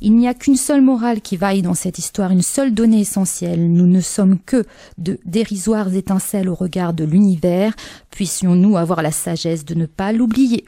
Il 0.00 0.16
n'y 0.16 0.26
a 0.26 0.32
qu'une 0.32 0.56
seule 0.56 0.80
morale 0.80 1.20
qui 1.20 1.36
vaille 1.36 1.60
dans 1.60 1.74
cette 1.74 1.98
histoire, 1.98 2.30
une 2.30 2.40
seule 2.40 2.72
donnée 2.72 3.00
essentielle. 3.00 3.70
Nous 3.70 3.86
ne 3.86 4.00
sommes 4.00 4.38
que 4.38 4.64
de 4.96 5.18
dérisoires 5.26 5.94
étincelles 5.94 6.48
au 6.48 6.54
regard 6.54 6.94
de 6.94 7.04
l'univers. 7.04 7.74
Puissions-nous 8.10 8.78
avoir 8.78 9.02
la 9.02 9.10
sagesse 9.10 9.66
de 9.66 9.74
ne 9.74 9.84
pas 9.84 10.12
l'oublier. 10.12 10.64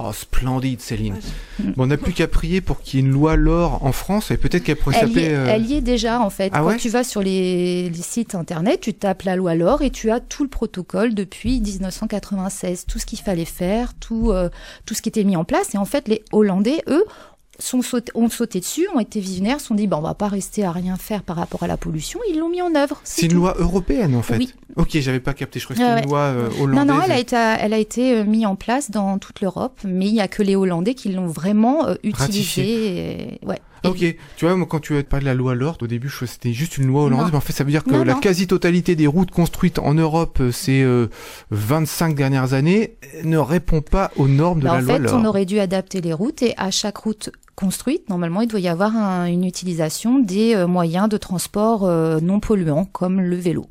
Oh, 0.00 0.12
splendide, 0.12 0.80
Céline. 0.80 1.16
Bon, 1.60 1.84
on 1.84 1.86
n'a 1.86 1.96
plus 1.96 2.12
qu'à 2.12 2.26
prier 2.26 2.60
pour 2.60 2.80
qu'il 2.80 2.98
y 2.98 3.02
ait 3.02 3.06
une 3.06 3.12
loi 3.12 3.36
LOR 3.36 3.84
en 3.84 3.92
France 3.92 4.30
et 4.30 4.36
peut-être 4.36 4.64
qu'elle 4.64 4.76
pourrait 4.76 4.98
s'appeler. 4.98 5.28
Euh, 5.30 5.46
elle 5.48 5.66
y 5.66 5.74
est 5.74 5.80
déjà, 5.80 6.20
en 6.20 6.30
fait. 6.30 6.50
Ah 6.54 6.62
Quand 6.62 6.76
tu 6.76 6.88
vas 6.88 7.04
sur 7.04 7.22
les, 7.22 7.90
sites 7.94 8.34
internet, 8.34 8.80
tu 8.80 8.94
tapes 8.94 9.22
la 9.22 9.36
loi 9.36 9.54
LOR 9.54 9.82
et 9.82 9.90
tu 9.90 10.10
as 10.10 10.20
tout 10.20 10.42
le 10.42 10.48
protocole 10.48 11.14
depuis 11.14 11.60
1996, 11.60 12.86
tout 12.86 12.98
ce 12.98 13.06
qu'il 13.06 13.20
fallait 13.20 13.44
faire, 13.44 13.94
tout, 13.94 14.30
euh, 14.32 14.48
tout 14.84 14.94
ce 14.94 15.02
qui 15.02 15.08
était 15.08 15.24
mis 15.24 15.36
en 15.36 15.44
place. 15.44 15.74
Et 15.74 15.78
en 15.78 15.84
fait, 15.84 16.08
les 16.08 16.24
Hollandais, 16.32 16.82
eux, 16.88 17.04
sont 17.58 17.82
sauté, 17.82 18.12
ont 18.14 18.30
sauté 18.30 18.60
dessus, 18.60 18.88
ont 18.94 19.00
été 19.00 19.20
visionnaires, 19.20 19.60
se 19.60 19.66
sont 19.66 19.74
dit 19.74 19.86
bon, 19.86 19.98
on 19.98 20.02
va 20.02 20.14
pas 20.14 20.28
rester 20.28 20.64
à 20.64 20.72
rien 20.72 20.96
faire 20.96 21.22
par 21.22 21.36
rapport 21.36 21.62
à 21.62 21.66
la 21.66 21.76
pollution. 21.76 22.20
Ils 22.30 22.38
l'ont 22.38 22.48
mis 22.48 22.62
en 22.62 22.74
œuvre. 22.74 23.00
C'est 23.04 23.26
une 23.26 23.34
loi 23.34 23.54
européenne 23.58 24.14
en 24.14 24.22
fait. 24.22 24.36
Oui. 24.36 24.54
Ok, 24.76 24.96
j'avais 24.98 25.20
pas 25.20 25.34
capté. 25.34 25.58
Je 25.58 25.64
crois 25.64 25.74
que 25.74 25.82
c'était 25.82 26.02
une 26.02 26.08
loi 26.08 26.20
euh, 26.20 26.50
hollandaise. 26.60 26.86
Non, 26.86 26.94
non, 26.94 27.02
elle 27.04 27.12
a 27.12 27.18
été, 27.18 27.36
elle 27.36 27.74
a 27.74 27.78
été 27.78 28.14
euh, 28.14 28.24
mise 28.24 28.46
en 28.46 28.54
place 28.54 28.90
dans 28.90 29.18
toute 29.18 29.40
l'Europe, 29.40 29.80
mais 29.84 30.06
il 30.06 30.14
y 30.14 30.20
a 30.20 30.28
que 30.28 30.42
les 30.42 30.54
Hollandais 30.54 30.94
qui 30.94 31.08
l'ont 31.08 31.26
vraiment 31.26 31.86
euh, 31.86 31.94
utilisée. 32.04 33.40
Ouais. 33.44 33.58
Ok, 33.84 33.98
tu 34.36 34.44
vois, 34.44 34.56
moi, 34.56 34.66
quand 34.68 34.80
tu 34.80 34.96
as 34.96 35.02
parlé 35.02 35.24
de 35.24 35.30
la 35.30 35.34
loi 35.34 35.54
Lord, 35.54 35.78
au 35.82 35.86
début, 35.86 36.08
je 36.08 36.26
c'était 36.26 36.52
juste 36.52 36.78
une 36.78 36.86
loi 36.86 37.04
hollandaise, 37.04 37.28
mais 37.30 37.38
en 37.38 37.40
fait, 37.40 37.52
ça 37.52 37.64
veut 37.64 37.70
dire 37.70 37.84
que 37.84 37.94
la 37.94 38.14
quasi-totalité 38.14 38.96
des 38.96 39.06
routes 39.06 39.30
construites 39.30 39.78
en 39.78 39.94
Europe 39.94 40.42
ces 40.52 40.86
25 41.50 42.14
dernières 42.14 42.54
années 42.54 42.96
ne 43.24 43.38
répond 43.38 43.80
pas 43.80 44.10
aux 44.16 44.28
normes 44.28 44.60
de 44.60 44.64
bah, 44.64 44.74
la 44.74 44.80
loi 44.80 44.98
Lord. 44.98 45.14
En 45.14 45.18
fait, 45.18 45.24
on 45.24 45.28
aurait 45.28 45.46
dû 45.46 45.58
adapter 45.58 46.00
les 46.00 46.12
routes 46.12 46.42
et 46.42 46.54
à 46.56 46.70
chaque 46.70 46.98
route 46.98 47.30
construite, 47.58 48.08
normalement, 48.08 48.40
il 48.40 48.46
doit 48.46 48.60
y 48.60 48.68
avoir 48.68 48.92
une 49.26 49.44
utilisation 49.44 50.20
des 50.20 50.54
euh, 50.54 50.68
moyens 50.68 51.08
de 51.08 51.16
transport 51.16 51.84
euh, 51.84 52.20
non 52.20 52.38
polluants, 52.38 52.84
comme 52.84 53.20
le 53.20 53.34
vélo. 53.34 53.66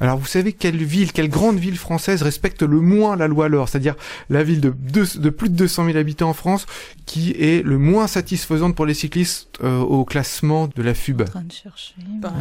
Alors 0.00 0.18
vous 0.18 0.26
savez 0.26 0.52
quelle 0.52 0.82
ville, 0.82 1.12
quelle 1.12 1.28
grande 1.28 1.58
ville 1.58 1.76
française 1.76 2.22
respecte 2.22 2.62
le 2.62 2.80
moins 2.80 3.16
la 3.16 3.28
loi 3.28 3.48
LOR, 3.48 3.68
c'est-à-dire 3.68 3.94
la 4.30 4.42
ville 4.42 4.60
de, 4.60 4.72
de, 4.72 5.30
plus 5.30 5.48
de 5.48 5.54
200 5.54 5.86
000 5.86 5.98
habitants 5.98 6.30
en 6.30 6.34
France 6.34 6.66
qui 7.06 7.30
est 7.32 7.64
le 7.64 7.78
moins 7.78 8.06
satisfaisante 8.06 8.74
pour 8.74 8.86
les 8.86 8.94
cyclistes 8.94 9.48
euh, 9.62 9.78
au 9.78 10.04
classement 10.04 10.68
de 10.74 10.82
la 10.82 10.94
FUB. 10.94 11.22
En 11.22 11.24
train 11.24 11.42
de 11.42 11.52
chercher. 11.52 11.94
Bah, 12.20 12.32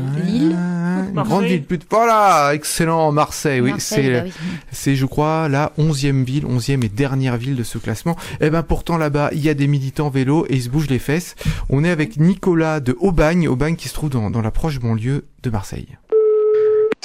grande 1.24 1.46
ville, 1.46 1.64
plus 1.64 1.78
de... 1.78 1.84
voilà, 1.90 2.52
excellent, 2.54 3.12
Marseille, 3.12 3.62
oui, 3.62 3.74
c'est, 3.78 4.22
bah 4.22 4.30
c'est 4.72 4.96
je 4.96 5.06
crois 5.06 5.50
la 5.50 5.74
11e 5.78 6.24
ville, 6.24 6.46
11e 6.46 6.84
et 6.84 6.90
dernière 6.90 7.38
ville 7.38 7.56
de 7.56 7.64
ce 7.64 7.78
classement. 7.78 8.16
Et 8.40 8.46
eh 8.46 8.50
ben 8.50 8.64
pourtant 8.64 8.98
là-bas, 8.98 9.30
il 9.34 9.40
y 9.40 9.50
a 9.50 9.54
des 9.54 9.68
militants 9.68 10.10
vélo 10.10 10.46
et 10.50 10.56
ils 10.56 10.64
se 10.64 10.70
bougent 10.70 10.90
les 10.90 11.00
fesses. 11.00 11.36
On 11.70 11.84
est 11.84 11.90
avec 11.90 12.18
Nicolas 12.18 12.80
de 12.80 12.96
Aubagne, 13.00 13.48
Aubagne 13.48 13.76
qui 13.76 13.90
se 13.90 13.94
trouve 13.94 14.10
dans, 14.10 14.30
dans 14.30 14.42
la 14.42 14.52
proche 14.52 14.80
banlieue 14.80 15.26
de 15.44 15.50
Marseille. 15.50 15.98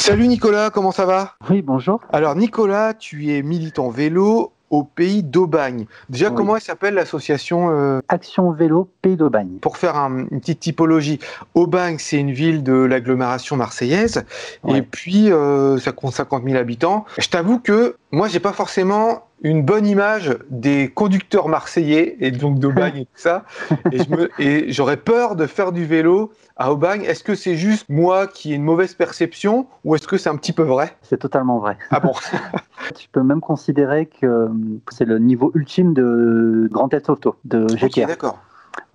Salut 0.01 0.29
Nicolas, 0.29 0.71
comment 0.71 0.93
ça 0.93 1.05
va? 1.05 1.35
Oui, 1.51 1.61
bonjour. 1.61 2.01
Alors 2.13 2.37
Nicolas, 2.37 2.95
tu 2.95 3.35
es 3.35 3.43
militant 3.43 3.91
vélo 3.91 4.53
au 4.71 4.85
pays 4.85 5.23
d'Aubagne. 5.23 5.87
Déjà, 6.09 6.31
comment 6.31 6.55
elle 6.57 6.63
s'appelle 6.63 6.95
l'association 6.95 7.71
euh, 7.71 8.01
Action 8.09 8.53
Vélo 8.53 8.89
Pays 9.03 9.17
d'Aubagne. 9.17 9.59
Pour 9.61 9.77
faire 9.77 9.97
une 9.97 10.41
petite 10.41 10.61
typologie, 10.61 11.19
Aubagne, 11.55 11.97
c'est 11.99 12.19
une 12.19 12.31
ville 12.33 12.63
de 12.63 12.73
l'agglomération 12.73 13.57
marseillaise, 13.57 14.25
et 14.69 14.83
puis 14.83 15.33
euh, 15.33 15.79
ça 15.79 15.93
compte 15.93 16.13
50 16.13 16.45
000 16.45 16.57
habitants. 16.57 17.05
Je 17.19 17.29
t'avoue 17.29 17.59
que 17.59 17.97
moi, 18.13 18.29
j'ai 18.29 18.41
pas 18.41 18.53
forcément 18.53 19.28
une 19.43 19.63
bonne 19.63 19.87
image 19.87 20.37
des 20.51 20.89
conducteurs 20.89 21.49
marseillais 21.49 22.17
et 22.21 22.31
donc 22.31 22.59
d'Aubagne 22.59 22.99
et 22.99 23.05
tout 23.05 23.13
ça. 23.15 23.45
Et, 24.39 24.73
j'aurais 24.73 24.97
peur 24.97 25.37
de 25.37 25.47
faire 25.47 25.73
du 25.73 25.85
vélo 25.85 26.33
à 26.57 26.73
Aubagne. 26.73 27.03
Est-ce 27.03 27.23
que 27.23 27.35
c'est 27.35 27.57
juste 27.57 27.87
moi 27.89 28.27
qui 28.27 28.53
ai 28.53 28.57
une 28.57 28.63
mauvaise 28.63 28.95
perception 28.95 29.67
ou 29.85 29.95
est-ce 29.95 30.07
que 30.09 30.17
c'est 30.17 30.29
un 30.29 30.37
petit 30.37 30.53
peu 30.53 30.63
vrai? 30.63 30.97
C'est 31.03 31.19
totalement 31.19 31.59
vrai. 31.59 31.77
Ah 31.91 32.01
bon? 32.01 32.13
Tu 32.97 33.09
peux 33.09 33.23
même 33.23 33.41
considérer 33.41 34.07
que 34.07 34.49
c'est 34.91 35.05
le 35.05 35.19
niveau 35.19 35.51
ultime 35.55 35.93
de 35.95 36.69
Grand 36.71 36.89
Theft 36.89 37.11
Auto, 37.11 37.37
de 37.45 37.67
GKR. 37.67 38.07
d'accord. 38.07 38.39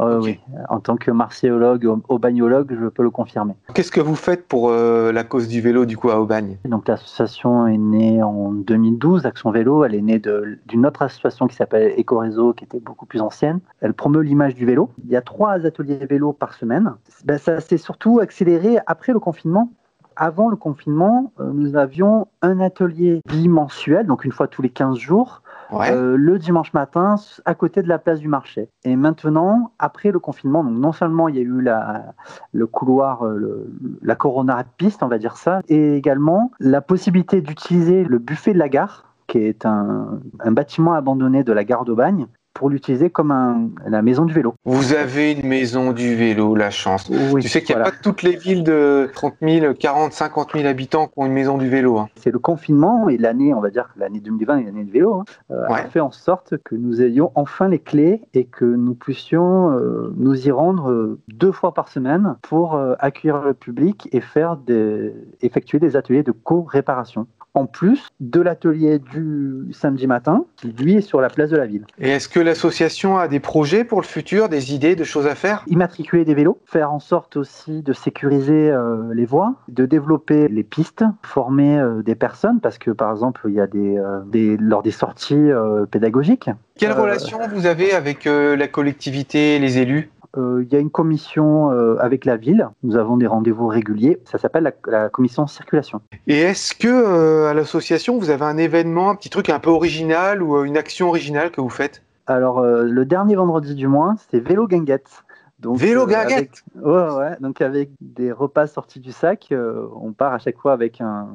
Euh, 0.01 0.19
Oui, 0.21 0.39
en 0.69 0.79
tant 0.79 0.95
que 0.97 1.11
martiologue, 1.11 1.85
au- 1.85 2.01
aubagnologue, 2.09 2.77
je 2.79 2.87
peux 2.87 3.03
le 3.03 3.09
confirmer. 3.09 3.53
Qu'est-ce 3.73 3.91
que 3.91 4.01
vous 4.01 4.15
faites 4.15 4.47
pour 4.47 4.69
euh, 4.69 5.11
la 5.11 5.23
cause 5.23 5.47
du 5.47 5.61
vélo 5.61 5.85
du 5.85 5.97
coup 5.97 6.09
à 6.09 6.19
Aubagne? 6.19 6.57
Donc 6.65 6.87
l'association 6.87 7.67
est 7.67 7.77
née 7.77 8.21
en 8.23 8.51
2012, 8.51 9.25
Action 9.25 9.51
Vélo. 9.51 9.83
Elle 9.85 9.95
est 9.95 10.01
née 10.01 10.21
d'une 10.67 10.85
autre 10.85 11.01
association 11.03 11.47
qui 11.47 11.55
s'appelle 11.55 11.93
Ecoréseau, 11.99 12.53
qui 12.53 12.63
était 12.65 12.79
beaucoup 12.79 13.05
plus 13.05 13.21
ancienne. 13.21 13.59
Elle 13.81 13.93
promeut 13.93 14.21
l'image 14.21 14.55
du 14.55 14.65
vélo. 14.65 14.89
Il 15.05 15.11
y 15.11 15.15
a 15.15 15.21
trois 15.21 15.65
ateliers 15.65 16.05
vélo 16.09 16.33
par 16.33 16.53
semaine. 16.53 16.93
Ben, 17.25 17.37
ça 17.37 17.59
s'est 17.59 17.77
surtout 17.77 18.19
accéléré 18.19 18.77
après 18.87 19.13
le 19.13 19.19
confinement. 19.19 19.69
Avant 20.15 20.49
le 20.49 20.55
confinement, 20.55 21.31
euh, 21.39 21.49
nous 21.53 21.75
avions 21.75 22.27
un 22.43 22.59
atelier 22.59 23.21
bimensuel, 23.27 24.05
donc 24.05 24.25
une 24.25 24.31
fois 24.31 24.47
tous 24.47 24.61
les 24.61 24.69
15 24.69 24.97
jours, 24.97 25.41
Euh, 25.71 26.15
le 26.17 26.39
dimanche 26.39 26.73
matin 26.73 27.15
à 27.45 27.55
côté 27.55 27.81
de 27.81 27.87
la 27.87 27.99
place 27.99 28.19
du 28.19 28.27
marché. 28.27 28.69
Et 28.83 28.95
maintenant, 28.95 29.71
après 29.79 30.11
le 30.11 30.19
confinement, 30.19 30.63
donc 30.63 30.77
non 30.77 30.91
seulement 30.91 31.27
il 31.29 31.35
y 31.35 31.39
a 31.39 31.41
eu 31.41 31.61
la, 31.61 32.13
le 32.51 32.67
couloir, 32.67 33.25
euh, 33.25 33.71
la 34.01 34.15
corona 34.15 34.63
piste, 34.77 35.03
on 35.03 35.07
va 35.07 35.17
dire 35.17 35.37
ça, 35.37 35.61
et 35.67 35.95
également 35.95 36.51
la 36.59 36.81
possibilité 36.81 37.41
d'utiliser 37.41 38.03
le 38.03 38.19
buffet 38.19 38.53
de 38.53 38.59
la 38.59 38.69
gare, 38.69 39.05
qui 39.27 39.39
est 39.39 39.65
un, 39.65 40.19
un 40.39 40.51
bâtiment 40.51 40.93
abandonné 40.93 41.43
de 41.43 41.53
la 41.53 41.63
gare 41.63 41.85
d'Aubagne, 41.85 42.27
pour 42.53 42.69
l'utiliser 42.69 43.09
comme 43.09 43.31
un, 43.31 43.69
la 43.87 44.01
maison 44.01 44.25
du 44.25 44.33
vélo. 44.33 44.53
Vous 44.65 44.93
avez 44.93 45.31
une 45.33 45.47
maison 45.47 45.91
du 45.91 46.15
vélo, 46.15 46.55
la 46.55 46.69
chance. 46.69 47.09
Oui, 47.31 47.41
tu 47.41 47.49
sais 47.49 47.61
qu'il 47.63 47.75
n'y 47.75 47.81
a 47.81 47.83
voilà. 47.83 47.97
pas 47.97 48.03
toutes 48.03 48.21
les 48.23 48.35
villes 48.35 48.63
de 48.63 49.09
30 49.13 49.35
000, 49.41 49.73
40, 49.73 50.13
50 50.13 50.51
000 50.53 50.65
habitants 50.67 51.07
qui 51.07 51.13
ont 51.17 51.25
une 51.25 51.33
maison 51.33 51.57
du 51.57 51.69
vélo. 51.69 51.97
hein. 51.97 52.09
C'est 52.15 52.31
le 52.31 52.39
confinement 52.39 53.09
et 53.09 53.17
l'année, 53.17 53.53
on 53.53 53.61
va 53.61 53.69
dire 53.69 53.89
que 53.93 53.99
l'année 53.99 54.19
2020 54.19 54.57
est 54.59 54.63
l'année 54.65 54.83
du 54.83 54.91
vélo, 54.91 55.13
hein, 55.15 55.23
euh, 55.51 55.67
Ouais. 55.69 55.79
a 55.81 55.85
fait 55.85 55.99
en 55.99 56.11
sorte 56.11 56.55
que 56.63 56.75
nous 56.75 57.01
ayons 57.01 57.31
enfin 57.35 57.67
les 57.67 57.79
clés 57.79 58.21
et 58.33 58.45
que 58.45 58.65
nous 58.65 58.93
puissions 58.95 59.71
euh, 59.71 60.13
nous 60.17 60.47
y 60.47 60.51
rendre 60.51 60.91
euh, 60.91 61.19
deux 61.29 61.51
fois 61.51 61.73
par 61.73 61.87
semaine 61.87 62.35
pour 62.41 62.75
euh, 62.75 62.93
accueillir 62.99 63.41
le 63.41 63.53
public 63.53 64.09
et 64.11 64.21
faire 64.21 64.57
des, 64.57 65.13
effectuer 65.41 65.79
des 65.79 65.95
ateliers 65.95 66.23
de 66.23 66.31
co-réparation. 66.31 67.27
En 67.55 67.67
plus 67.67 68.07
de 68.19 68.41
l'atelier 68.41 68.97
du 68.97 69.67
samedi 69.73 70.07
matin, 70.07 70.45
qui 70.55 70.71
lui 70.71 70.95
est 70.95 71.01
sur 71.01 71.21
la 71.21 71.29
place 71.29 71.51
de 71.51 71.57
la 71.57 71.67
ville. 71.67 71.85
Et 71.99 72.09
est-ce 72.09 72.27
que 72.27 72.39
l'association 72.39 73.17
a 73.17 73.27
des 73.27 73.39
projets 73.39 73.83
pour 73.83 74.01
le 74.01 74.07
futur, 74.07 74.49
des 74.49 74.73
idées, 74.73 74.95
de 74.95 75.03
choses 75.03 75.27
à 75.27 75.35
faire? 75.35 75.63
Immatriculer 75.67 76.25
des 76.25 76.33
vélos, 76.33 76.59
faire 76.65 76.91
en 76.91 76.99
sorte 76.99 77.37
aussi 77.37 77.83
de 77.83 77.93
sécuriser 77.93 78.71
euh, 78.71 79.13
les 79.13 79.25
voies, 79.25 79.53
de 79.67 79.85
développer 79.85 80.47
les 80.47 80.63
pistes, 80.63 81.05
former 81.21 81.77
euh, 81.77 82.01
des 82.01 82.15
personnes, 82.15 82.59
parce 82.59 82.79
que 82.79 82.89
par 82.89 83.11
exemple, 83.11 83.41
il 83.47 83.53
y 83.53 83.61
a 83.61 83.67
des, 83.67 83.97
euh, 83.97 84.21
des 84.25 84.57
lors 84.57 84.81
des 84.81 84.91
sorties 84.91 85.49
pédagogiques, 85.91 86.49
Quelle 86.77 86.93
relation 86.93 87.39
vous 87.53 87.65
avez 87.65 87.93
avec 87.93 88.25
la 88.25 88.67
collectivité, 88.67 89.59
les 89.59 89.77
élus? 89.77 90.09
Il 90.37 90.67
y 90.71 90.75
a 90.75 90.79
une 90.79 90.89
commission 90.89 91.71
euh, 91.71 91.95
avec 91.99 92.25
la 92.25 92.37
ville, 92.37 92.69
nous 92.83 92.95
avons 92.95 93.17
des 93.17 93.27
rendez-vous 93.27 93.67
réguliers, 93.67 94.19
ça 94.25 94.37
s'appelle 94.37 94.63
la, 94.63 94.71
la 95.03 95.09
commission 95.09 95.45
circulation. 95.47 96.01
Et 96.27 96.39
est-ce 96.39 96.73
que 96.73 96.87
euh, 96.87 97.49
à 97.49 97.53
l'association 97.53 98.17
vous 98.17 98.29
avez 98.29 98.45
un 98.45 98.57
événement, 98.57 99.09
un 99.11 99.15
petit 99.15 99.29
truc 99.29 99.49
un 99.49 99.59
peu 99.59 99.69
original 99.69 100.41
ou 100.41 100.57
euh, 100.57 100.63
une 100.63 100.77
action 100.77 101.09
originale 101.09 101.51
que 101.51 101.61
vous 101.61 101.69
faites? 101.69 102.01
Alors, 102.25 102.59
euh, 102.59 102.83
le 102.83 103.05
dernier 103.05 103.35
vendredi 103.35 103.75
du 103.75 103.87
mois, 103.87 104.15
c'est 104.31 104.39
vélo 104.39 104.65
guinguette. 104.67 105.23
Donc, 105.59 105.77
Vélo 105.77 106.03
euh, 106.03 106.05
guinguette 106.07 106.63
avec- 106.75 106.85
Ouais, 106.85 107.15
ouais. 107.17 107.37
Donc, 107.39 107.61
avec 107.61 107.89
des 108.01 108.31
repas 108.31 108.67
sortis 108.67 108.99
du 108.99 109.11
sac, 109.11 109.47
euh, 109.51 109.87
on 109.95 110.13
part 110.13 110.33
à 110.33 110.39
chaque 110.39 110.57
fois 110.57 110.73
avec 110.73 110.99
un 111.01 111.27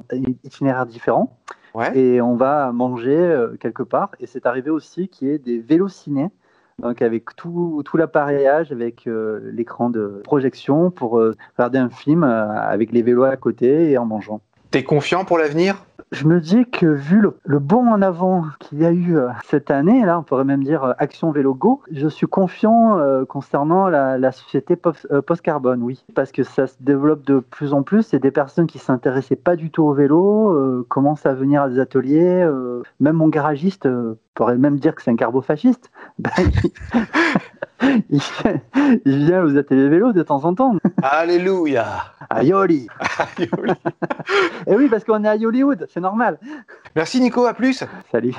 itinéraire 0.44 0.86
différent. 0.86 1.36
Ouais. 1.74 1.96
et 1.96 2.20
on 2.22 2.34
va 2.34 2.72
manger 2.72 3.14
euh, 3.16 3.54
quelque 3.60 3.82
part. 3.82 4.10
Et 4.20 4.26
c'est 4.26 4.46
arrivé 4.46 4.70
aussi 4.70 5.08
qu'il 5.08 5.28
y 5.28 5.30
ait 5.30 5.38
des 5.38 5.58
vélos 5.58 5.88
ciné, 5.88 6.28
donc 6.78 7.02
avec 7.02 7.34
tout, 7.36 7.82
tout 7.84 7.96
l'appareillage, 7.96 8.70
avec 8.70 9.06
euh, 9.06 9.50
l'écran 9.52 9.90
de 9.90 10.20
projection 10.24 10.90
pour 10.90 11.18
euh, 11.18 11.34
regarder 11.56 11.78
un 11.78 11.90
film 11.90 12.22
euh, 12.22 12.48
avec 12.52 12.92
les 12.92 13.02
vélos 13.02 13.24
à 13.24 13.36
côté 13.36 13.90
et 13.90 13.98
en 13.98 14.06
mangeant. 14.06 14.40
T'es 14.70 14.84
confiant 14.84 15.24
pour 15.24 15.38
l'avenir? 15.38 15.84
Je 16.10 16.26
me 16.26 16.40
dis 16.40 16.64
que 16.70 16.86
vu 16.86 17.20
le, 17.20 17.36
le 17.44 17.58
bond 17.58 17.86
en 17.86 18.00
avant 18.00 18.44
qu'il 18.60 18.80
y 18.80 18.86
a 18.86 18.90
eu 18.90 19.18
euh, 19.18 19.28
cette 19.46 19.70
année, 19.70 20.06
là, 20.06 20.18
on 20.18 20.22
pourrait 20.22 20.44
même 20.44 20.64
dire 20.64 20.84
euh, 20.84 20.92
Action 20.98 21.30
Vélo 21.32 21.54
Go, 21.54 21.82
je 21.90 22.08
suis 22.08 22.26
confiant 22.26 22.98
euh, 22.98 23.26
concernant 23.26 23.88
la, 23.88 24.32
société 24.32 24.76
post- 24.76 25.06
post-carbone, 25.20 25.82
oui, 25.82 26.02
parce 26.14 26.32
que 26.32 26.44
ça 26.44 26.66
se 26.66 26.76
développe 26.80 27.24
de 27.24 27.40
plus 27.40 27.74
en 27.74 27.82
plus 27.82 28.14
et 28.14 28.18
des 28.18 28.30
personnes 28.30 28.66
qui 28.66 28.78
s'intéressaient 28.78 29.36
pas 29.36 29.56
du 29.56 29.70
tout 29.70 29.82
au 29.82 29.92
vélo 29.92 30.84
commencent 30.88 31.26
à 31.26 31.34
venir 31.34 31.62
à 31.62 31.68
des 31.68 31.78
ateliers. 31.78 32.46
même 33.00 33.16
mon 33.16 33.28
garagiste 33.28 33.88
pourrait 34.34 34.56
même 34.56 34.78
dire 34.78 34.94
que 34.94 35.02
c'est 35.02 35.10
un 35.10 35.16
carbofasciste. 35.16 35.90
Il, 37.82 38.00
il 38.10 38.20
vient- 38.20 38.60
vient 39.26 39.44
aux 39.44 39.56
ateliers 39.56 39.88
vélo 39.88 40.12
de 40.12 40.22
temps 40.22 40.44
en 40.44 40.54
temps. 40.54 40.76
Alléluia 41.02 41.86
À 42.30 42.42
Yoli. 42.42 42.88
Et 44.66 44.74
oui, 44.76 44.88
parce 44.88 45.04
qu'on 45.04 45.22
est 45.24 45.28
à 45.28 45.36
Hollywood, 45.36 45.86
c'est 45.92 46.00
normal. 46.00 46.38
Merci 46.96 47.20
Nico, 47.20 47.46
à 47.46 47.54
plus 47.54 47.84
Salut. 48.10 48.34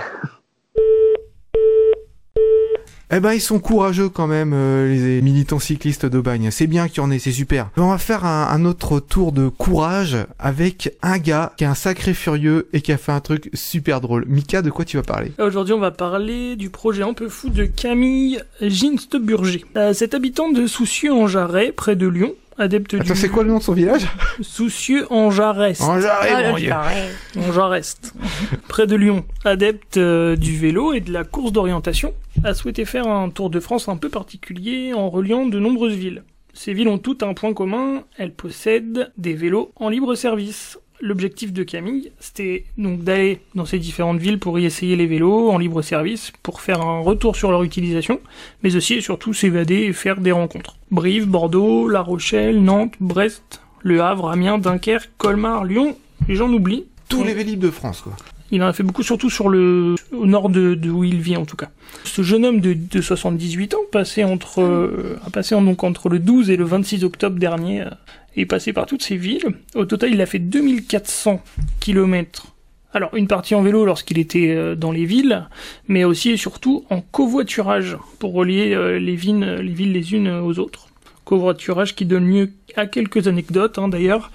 Eh 3.12 3.20
ben, 3.20 3.34
ils 3.34 3.42
sont 3.42 3.58
courageux 3.58 4.08
quand 4.08 4.28
même, 4.28 4.52
euh, 4.54 4.88
les 4.88 5.24
militants 5.24 5.58
cyclistes 5.58 6.06
d'Aubagne. 6.06 6.52
C'est 6.52 6.68
bien 6.68 6.88
qu'il 6.88 6.98
y 6.98 7.00
en 7.00 7.10
ait, 7.10 7.18
c'est 7.18 7.32
super. 7.32 7.72
On 7.76 7.90
va 7.90 7.98
faire 7.98 8.24
un, 8.24 8.66
autre 8.66 9.00
tour 9.00 9.32
de 9.32 9.48
courage 9.48 10.16
avec 10.38 10.94
un 11.02 11.18
gars 11.18 11.54
qui 11.58 11.64
est 11.64 11.68
un 11.68 11.74
sacré 11.74 12.14
furieux 12.14 12.68
et 12.72 12.82
qui 12.82 12.92
a 12.92 12.98
fait 12.98 13.12
un 13.12 13.20
truc 13.20 13.50
super 13.56 14.00
drôle. 14.00 14.26
Mika, 14.28 14.62
de 14.62 14.70
quoi 14.70 14.86
tu 14.86 14.98
vas 14.98 15.04
parler? 15.04 15.32
Aujourd'hui, 15.40 15.74
on 15.74 15.80
va 15.80 15.90
parler 15.90 16.56
du 16.56 16.70
projet 16.70 17.02
un 17.02 17.14
peu 17.14 17.30
fou 17.30 17.50
de 17.50 17.66
Camille 17.66 18.44
Ginsteburger. 18.62 19.66
Euh, 19.76 19.94
cet 19.94 20.14
habitant 20.14 20.52
de 20.52 20.68
Soucieux 20.68 21.14
en 21.14 21.26
Jarret, 21.26 21.72
près 21.72 21.96
de 21.96 22.08
Lyon, 22.08 22.36
adepte 22.60 22.94
Attends, 22.94 23.14
du 23.14 23.20
c'est 23.20 23.30
quoi 23.30 23.44
le 23.44 23.50
nom 23.50 23.58
de 23.58 23.64
son 23.64 23.74
village? 23.74 24.08
Soucieux 24.42 25.12
en 25.12 25.32
Jarret. 25.32 25.74
En 25.82 26.00
Jarret, 26.00 26.52
mon 26.52 26.58
Dieu. 26.58 26.72
en 26.72 27.52
Jarest, 27.52 28.14
près 28.68 28.86
de 28.86 28.96
Lyon, 28.96 29.26
adepte 29.46 29.98
euh, 29.98 30.36
du 30.36 30.58
vélo 30.58 30.94
et 30.94 31.00
de 31.00 31.12
la 31.12 31.24
course 31.24 31.52
d'orientation, 31.52 32.14
a 32.44 32.54
souhaité 32.54 32.86
faire 32.86 33.08
un 33.08 33.30
tour 33.30 33.50
de 33.50 33.60
France 33.60 33.88
un 33.88 33.98
peu 33.98 34.10
particulier 34.10 34.94
en 34.94 35.10
reliant 35.10 35.46
de 35.46 35.60
nombreuses 35.60 35.96
villes. 35.96 36.24
Ces 36.54 36.74
villes 36.74 36.90
ont 36.90 36.98
toutes 36.98 37.24
un 37.24 37.34
point 37.34 37.54
commun, 37.54 38.04
elles 38.18 38.34
possèdent 38.34 39.12
des 39.18 39.34
vélos 39.34 39.72
en 39.76 39.90
libre 39.90 40.16
service. 40.16 40.78
L'objectif 41.02 41.54
de 41.54 41.64
Camille, 41.64 42.12
c'était 42.20 42.66
donc 42.78 43.04
d'aller 43.04 43.40
dans 43.56 43.66
ces 43.66 43.80
différentes 43.80 44.20
villes 44.20 44.38
pour 44.38 44.60
y 44.60 44.66
essayer 44.66 44.98
les 44.98 45.08
vélos 45.08 45.50
en 45.50 45.58
libre 45.58 45.82
service, 45.82 46.34
pour 46.44 46.60
faire 46.60 46.82
un 46.82 47.00
retour 47.00 47.38
sur 47.38 47.52
leur 47.52 47.64
utilisation, 47.64 48.20
mais 48.64 48.76
aussi 48.76 48.96
et 48.96 49.02
surtout 49.02 49.34
s'évader 49.34 49.76
et 49.76 49.94
faire 49.94 50.20
des 50.20 50.34
rencontres. 50.34 50.76
Brive, 50.92 51.26
Bordeaux, 51.26 51.88
La 51.88 52.02
Rochelle, 52.02 52.62
Nantes, 52.62 52.96
Brest, 53.00 53.62
Le 53.82 54.02
Havre, 54.02 54.30
Amiens, 54.30 54.58
Dunkerque, 54.58 55.10
Colmar, 55.18 55.64
Lyon, 55.64 55.96
et 56.28 56.36
j'en 56.36 56.52
oublie. 56.52 56.84
Tous 57.08 57.24
les 57.24 57.34
vélib 57.34 57.60
de 57.60 57.72
France, 57.72 58.02
quoi. 58.02 58.14
Il 58.52 58.64
en 58.64 58.68
a 58.68 58.74
fait 58.74 58.84
beaucoup, 58.84 59.04
surtout 59.04 59.30
sur 59.30 59.48
le 59.48 59.96
au 60.12 60.26
nord 60.26 60.50
de, 60.50 60.74
de 60.74 60.90
où 60.90 61.04
il 61.04 61.22
vit 61.22 61.38
en 61.38 61.46
tout 61.46 61.56
cas. 61.56 61.70
Ce 62.04 62.24
jeune 62.24 62.46
homme 62.46 62.62
de, 62.62 62.74
de 62.74 63.02
78 63.02 63.76
ans, 63.76 63.80
passé 63.92 64.24
entre 64.24 64.62
euh, 64.62 65.20
a 65.26 65.30
passé 65.30 65.56
donc 65.56 65.84
entre 65.84 66.10
le 66.10 66.20
12 66.20 66.50
et 66.50 66.58
le 66.58 66.66
26 66.66 67.04
octobre 67.04 67.38
dernier, 67.38 67.82
euh, 67.82 67.90
est 68.36 68.46
passé 68.46 68.74
par 68.74 68.86
toutes 68.86 69.04
ces 69.04 69.18
villes. 69.18 69.48
Au 69.76 69.86
total, 69.86 70.12
il 70.12 70.22
a 70.22 70.26
fait 70.26 70.40
2400 70.40 71.42
kilomètres. 71.80 72.48
Alors 72.92 73.14
une 73.16 73.28
partie 73.28 73.54
en 73.54 73.62
vélo 73.62 73.86
lorsqu'il 73.86 74.18
était 74.18 74.50
euh, 74.50 74.76
dans 74.76 74.92
les 74.92 75.06
villes, 75.06 75.48
mais 75.88 76.04
aussi 76.04 76.32
et 76.32 76.38
surtout 76.38 76.86
en 76.90 77.02
covoiturage 77.02 77.98
pour 78.18 78.34
relier 78.34 78.74
euh, 78.74 78.98
les, 78.98 79.16
villes, 79.16 79.44
les 79.62 80.14
unes 80.14 80.30
aux 80.30 80.58
autres. 80.58 80.88
Covoiturage 81.24 81.96
qui 81.96 82.06
donne 82.06 82.28
lieu 82.28 82.50
à 82.76 82.88
quelques 82.88 83.28
anecdotes 83.28 83.78
hein, 83.78 83.90
d'ailleurs, 83.90 84.32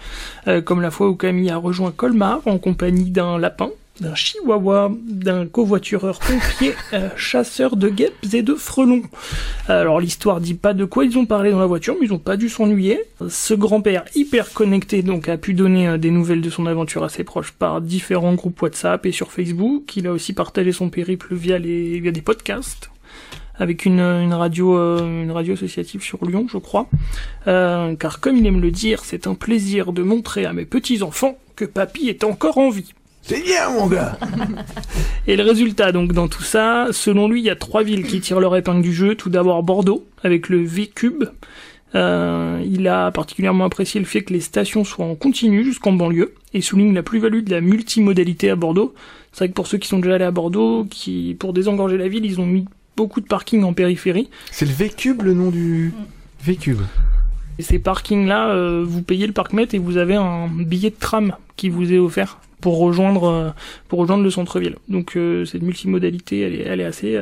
euh, 0.47 0.61
comme 0.61 0.81
la 0.81 0.93
fois 0.93 1.09
où 1.09 1.17
Camille 1.17 1.51
a 1.51 1.57
rejoint 1.57 1.91
Colmar 1.91 2.43
en 2.47 2.59
compagnie 2.59 3.11
d'un 3.11 3.39
lapin, 3.39 3.71
d'un 4.01 4.15
chihuahua, 4.15 4.91
d'un 5.07 5.47
covoitureur 5.47 6.19
pompier, 6.19 6.75
euh, 6.93 7.09
chasseur 7.17 7.77
de 7.77 7.89
guêpes 7.89 8.13
et 8.33 8.43
de 8.43 8.55
frelons. 8.55 9.03
Alors 9.69 10.01
l'histoire 10.01 10.41
dit 10.41 10.55
pas 10.55 10.75
de 10.75 10.85
quoi 10.85 11.05
ils 11.05 11.17
ont 11.17 11.27
parlé 11.27 11.51
dans 11.51 11.61
la 11.61 11.67
voiture, 11.67 11.97
mais 12.01 12.07
ils 12.07 12.13
ont 12.13 12.19
pas 12.19 12.37
dû 12.37 12.49
s'ennuyer. 12.49 13.01
Ce 13.29 13.55
grand-père 13.55 14.05
hyper 14.15 14.53
connecté 14.53 15.03
donc 15.03 15.29
a 15.29 15.37
pu 15.37 15.55
donner 15.55 15.89
euh, 15.89 15.99
des 15.99 16.11
nouvelles 16.11 16.41
de 16.41 16.51
son 16.51 16.67
aventure 16.67 17.05
à 17.05 17.09
ses 17.09 17.25
proches 17.25 17.53
par 17.53 17.81
différents 17.81 18.35
groupes 18.35 18.61
WhatsApp 18.61 19.07
et 19.07 19.13
sur 19.13 19.31
Facebook. 19.31 19.97
Il 19.97 20.07
a 20.07 20.13
aussi 20.13 20.33
partagé 20.33 20.73
son 20.73 20.91
périple 20.91 21.35
via 21.35 21.59
les 21.59 22.01
via 22.01 22.11
des 22.11 22.23
podcasts 22.23 22.91
avec 23.57 23.85
une, 23.85 24.01
une 24.01 24.35
radio 24.35 24.77
euh, 24.77 25.23
une 25.23 25.31
radio 25.31 25.55
associative 25.55 26.03
sur 26.03 26.25
Lyon, 26.25 26.47
je 26.49 26.59
crois. 26.59 26.89
Euh, 27.47 27.95
car 27.97 28.21
comme 28.21 28.37
il 28.37 28.47
aime 28.47 28.61
le 28.61 28.71
dire, 28.71 29.05
c'est 29.05 29.27
un 29.27 29.35
plaisir 29.35 29.93
de 29.93 30.03
montrer 30.03 30.45
à 30.45 30.53
mes 30.53 30.65
petits 30.65 31.03
enfants 31.03 31.39
que 31.57 31.65
papy 31.65 32.09
est 32.09 32.25
encore 32.25 32.59
en 32.59 32.71
vie. 32.71 32.95
C'est 33.27 33.43
bien, 33.43 33.71
mon 33.71 33.87
gars 33.87 34.19
Et 35.27 35.37
le 35.37 35.43
résultat, 35.43 35.93
donc, 35.93 36.13
dans 36.13 36.29
tout 36.29 36.43
ça, 36.43 36.89
selon 36.93 37.27
lui, 37.27 37.41
il 37.41 37.45
y 37.45 37.51
a 37.51 37.57
trois 37.57 37.83
villes 37.83 38.07
qui 38.07 38.21
tirent 38.21 38.39
leur 38.41 38.55
épingle 38.55 38.83
du 38.83 38.93
jeu. 38.93 39.15
Tout 39.15 39.31
d'abord 39.31 39.63
Bordeaux, 39.63 40.07
avec 40.23 40.51
le 40.51 40.63
V-Cube. 40.63 41.25
Euh, 41.95 42.61
il 42.67 42.87
a 42.87 43.11
particulièrement 43.13 43.65
apprécié 43.65 43.99
le 43.99 44.07
fait 44.07 44.23
que 44.23 44.33
les 44.35 44.41
stations 44.41 44.85
soient 44.85 45.07
en 45.07 45.15
continu 45.15 45.65
jusqu'en 45.65 45.93
banlieue 45.93 46.35
et 46.53 46.61
souligne 46.61 46.93
la 46.93 47.03
plus-value 47.03 47.45
de 47.45 47.51
la 47.51 47.63
multimodalité 47.63 48.51
à 48.51 48.57
Bordeaux. 48.57 48.95
C'est 49.33 49.39
vrai 49.39 49.49
que 49.49 49.55
pour 49.55 49.69
ceux 49.69 49.79
qui 49.79 49.89
sont 49.89 50.01
déjà 50.01 50.17
allés 50.17 50.25
à 50.25 50.31
Bordeaux, 50.31 50.85
qui, 50.91 51.35
pour 51.39 51.55
désengorger 51.55 51.97
la 51.97 52.09
ville, 52.09 52.27
ils 52.27 52.41
ont 52.41 52.47
mis 52.47 52.67
beaucoup 52.97 53.23
de 53.23 53.27
parkings 53.27 53.65
en 53.65 53.73
périphérie. 53.73 54.29
C'est 54.51 54.67
le 54.67 54.73
V-Cube 54.73 55.23
le 55.23 55.33
nom 55.33 55.51
du 55.51 55.95
V-Cube. 56.43 56.81
Et 57.59 57.63
ces 57.63 57.79
parkings-là, 57.79 58.51
euh, 58.51 58.85
vous 58.87 59.01
payez 59.01 59.27
le 59.27 59.33
parc-mètre 59.33 59.75
et 59.75 59.79
vous 59.79 59.97
avez 59.97 60.17
un 60.17 60.49
billet 60.49 60.91
de 60.91 60.97
tram 60.99 61.35
qui 61.57 61.71
vous 61.71 61.93
est 61.93 61.99
offert 61.99 62.39
pour 62.65 62.79
rejoindre 62.79 63.25
euh, 63.25 63.51
pour 63.89 63.99
rejoindre 63.99 64.25
le 64.25 64.31
centre-ville. 64.31 64.77
Donc 64.89 65.19
euh, 65.19 65.45
cette 65.45 65.61
multimodalité, 65.61 66.41
elle 66.41 66.55
est, 66.55 66.63
elle 66.63 66.81
est 66.81 66.85
assez 66.85 67.15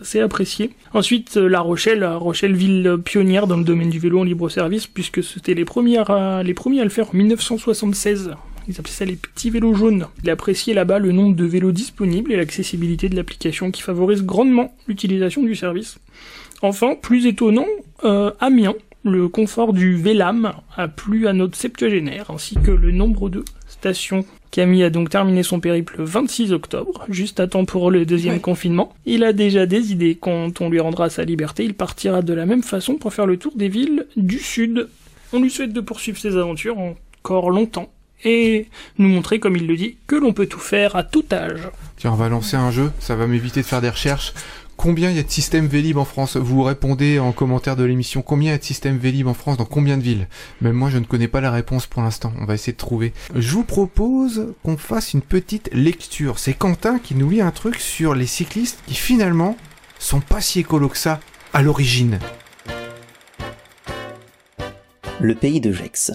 assez 0.00 0.18
appréciée. 0.18 0.72
Ensuite, 0.92 1.36
euh, 1.36 1.48
La 1.48 1.60
Rochelle, 1.60 2.04
Rochelle 2.04 2.56
ville 2.56 2.98
pionnière 3.04 3.46
dans 3.46 3.56
le 3.56 3.62
domaine 3.62 3.90
du 3.90 4.00
vélo 4.00 4.18
en 4.18 4.24
libre 4.24 4.48
service 4.48 4.88
puisque 4.88 5.22
c'était 5.22 5.54
les 5.54 5.64
premières 5.64 6.42
les 6.42 6.52
premiers 6.52 6.80
à 6.80 6.84
le 6.84 6.90
faire 6.90 7.10
en 7.10 7.16
1976. 7.16 8.32
Ils 8.66 8.80
appelaient 8.80 8.92
ça 8.92 9.04
les 9.04 9.14
petits 9.14 9.50
vélos 9.50 9.72
jaunes. 9.72 10.06
Il 10.24 10.30
appréciait 10.30 10.74
là-bas 10.74 10.98
le 10.98 11.12
nombre 11.12 11.36
de 11.36 11.44
vélos 11.44 11.70
disponibles 11.70 12.32
et 12.32 12.36
l'accessibilité 12.36 13.08
de 13.08 13.14
l'application 13.14 13.70
qui 13.70 13.82
favorise 13.82 14.24
grandement 14.24 14.74
l'utilisation 14.88 15.44
du 15.44 15.54
service. 15.54 16.00
Enfin, 16.60 16.96
plus 17.00 17.26
étonnant, 17.26 17.68
euh, 18.04 18.32
Amiens, 18.40 18.74
le 19.04 19.28
confort 19.28 19.72
du 19.72 19.96
Vélam 19.96 20.52
a 20.76 20.88
plu 20.88 21.28
à 21.28 21.32
notre 21.32 21.56
septuagénaire, 21.56 22.30
ainsi 22.30 22.56
que 22.56 22.72
le 22.72 22.90
nombre 22.90 23.30
de 23.30 23.44
stations. 23.68 24.24
Camille 24.50 24.82
a 24.84 24.90
donc 24.90 25.10
terminé 25.10 25.42
son 25.42 25.60
périple 25.60 25.96
le 25.98 26.04
26 26.04 26.52
octobre, 26.52 27.04
juste 27.10 27.38
à 27.40 27.46
temps 27.46 27.64
pour 27.64 27.90
le 27.90 28.06
deuxième 28.06 28.34
Ouais. 28.34 28.40
confinement. 28.40 28.94
Il 29.04 29.22
a 29.24 29.32
déjà 29.32 29.66
des 29.66 29.92
idées. 29.92 30.16
Quand 30.20 30.60
on 30.60 30.70
lui 30.70 30.80
rendra 30.80 31.10
sa 31.10 31.24
liberté, 31.24 31.64
il 31.64 31.74
partira 31.74 32.22
de 32.22 32.32
la 32.32 32.46
même 32.46 32.62
façon 32.62 32.94
pour 32.94 33.12
faire 33.12 33.26
le 33.26 33.36
tour 33.36 33.52
des 33.56 33.68
villes 33.68 34.06
du 34.16 34.38
sud. 34.38 34.88
On 35.32 35.40
lui 35.40 35.50
souhaite 35.50 35.72
de 35.74 35.80
poursuivre 35.80 36.18
ses 36.18 36.36
aventures 36.36 36.78
encore 36.78 37.50
longtemps 37.50 37.90
et 38.24 38.66
nous 38.98 39.08
montrer, 39.08 39.38
comme 39.38 39.54
il 39.56 39.66
le 39.66 39.76
dit, 39.76 39.96
que 40.06 40.16
l'on 40.16 40.32
peut 40.32 40.46
tout 40.46 40.58
faire 40.58 40.96
à 40.96 41.04
tout 41.04 41.24
âge. 41.30 41.68
Tiens, 41.98 42.12
on 42.12 42.16
va 42.16 42.28
lancer 42.28 42.56
un 42.56 42.70
jeu, 42.70 42.90
ça 43.00 43.14
va 43.14 43.26
m'éviter 43.26 43.60
de 43.60 43.66
faire 43.66 43.80
des 43.82 43.90
recherches. 43.90 44.32
Combien 44.78 45.10
y 45.10 45.18
a 45.18 45.24
de 45.24 45.28
systèmes 45.28 45.66
Vélib 45.66 45.98
en 45.98 46.04
France 46.04 46.36
Vous 46.36 46.62
répondez 46.62 47.18
en 47.18 47.32
commentaire 47.32 47.74
de 47.74 47.82
l'émission. 47.82 48.22
Combien 48.22 48.52
y 48.52 48.54
a 48.54 48.58
de 48.58 48.62
systèmes 48.62 48.96
Vélib 48.96 49.26
en 49.26 49.34
France 49.34 49.56
Dans 49.56 49.64
combien 49.64 49.96
de 49.96 50.04
villes? 50.04 50.28
Même 50.60 50.76
moi, 50.76 50.88
je 50.88 50.98
ne 50.98 51.04
connais 51.04 51.26
pas 51.26 51.40
la 51.40 51.50
réponse 51.50 51.88
pour 51.88 52.00
l'instant. 52.00 52.32
On 52.40 52.44
va 52.44 52.54
essayer 52.54 52.74
de 52.74 52.78
trouver. 52.78 53.12
Je 53.34 53.50
vous 53.50 53.64
propose 53.64 54.54
qu'on 54.62 54.76
fasse 54.76 55.14
une 55.14 55.20
petite 55.20 55.68
lecture. 55.72 56.38
C'est 56.38 56.54
Quentin 56.54 57.00
qui 57.00 57.16
nous 57.16 57.28
lit 57.28 57.40
un 57.40 57.50
truc 57.50 57.74
sur 57.80 58.14
les 58.14 58.28
cyclistes 58.28 58.78
qui 58.86 58.94
finalement 58.94 59.56
sont 59.98 60.20
pas 60.20 60.40
si 60.40 60.60
écolos 60.60 60.90
que 60.90 60.96
ça 60.96 61.18
à 61.52 61.60
l'origine. 61.60 62.20
Le 65.20 65.34
pays 65.34 65.60
de 65.60 65.72
Gex. 65.72 66.12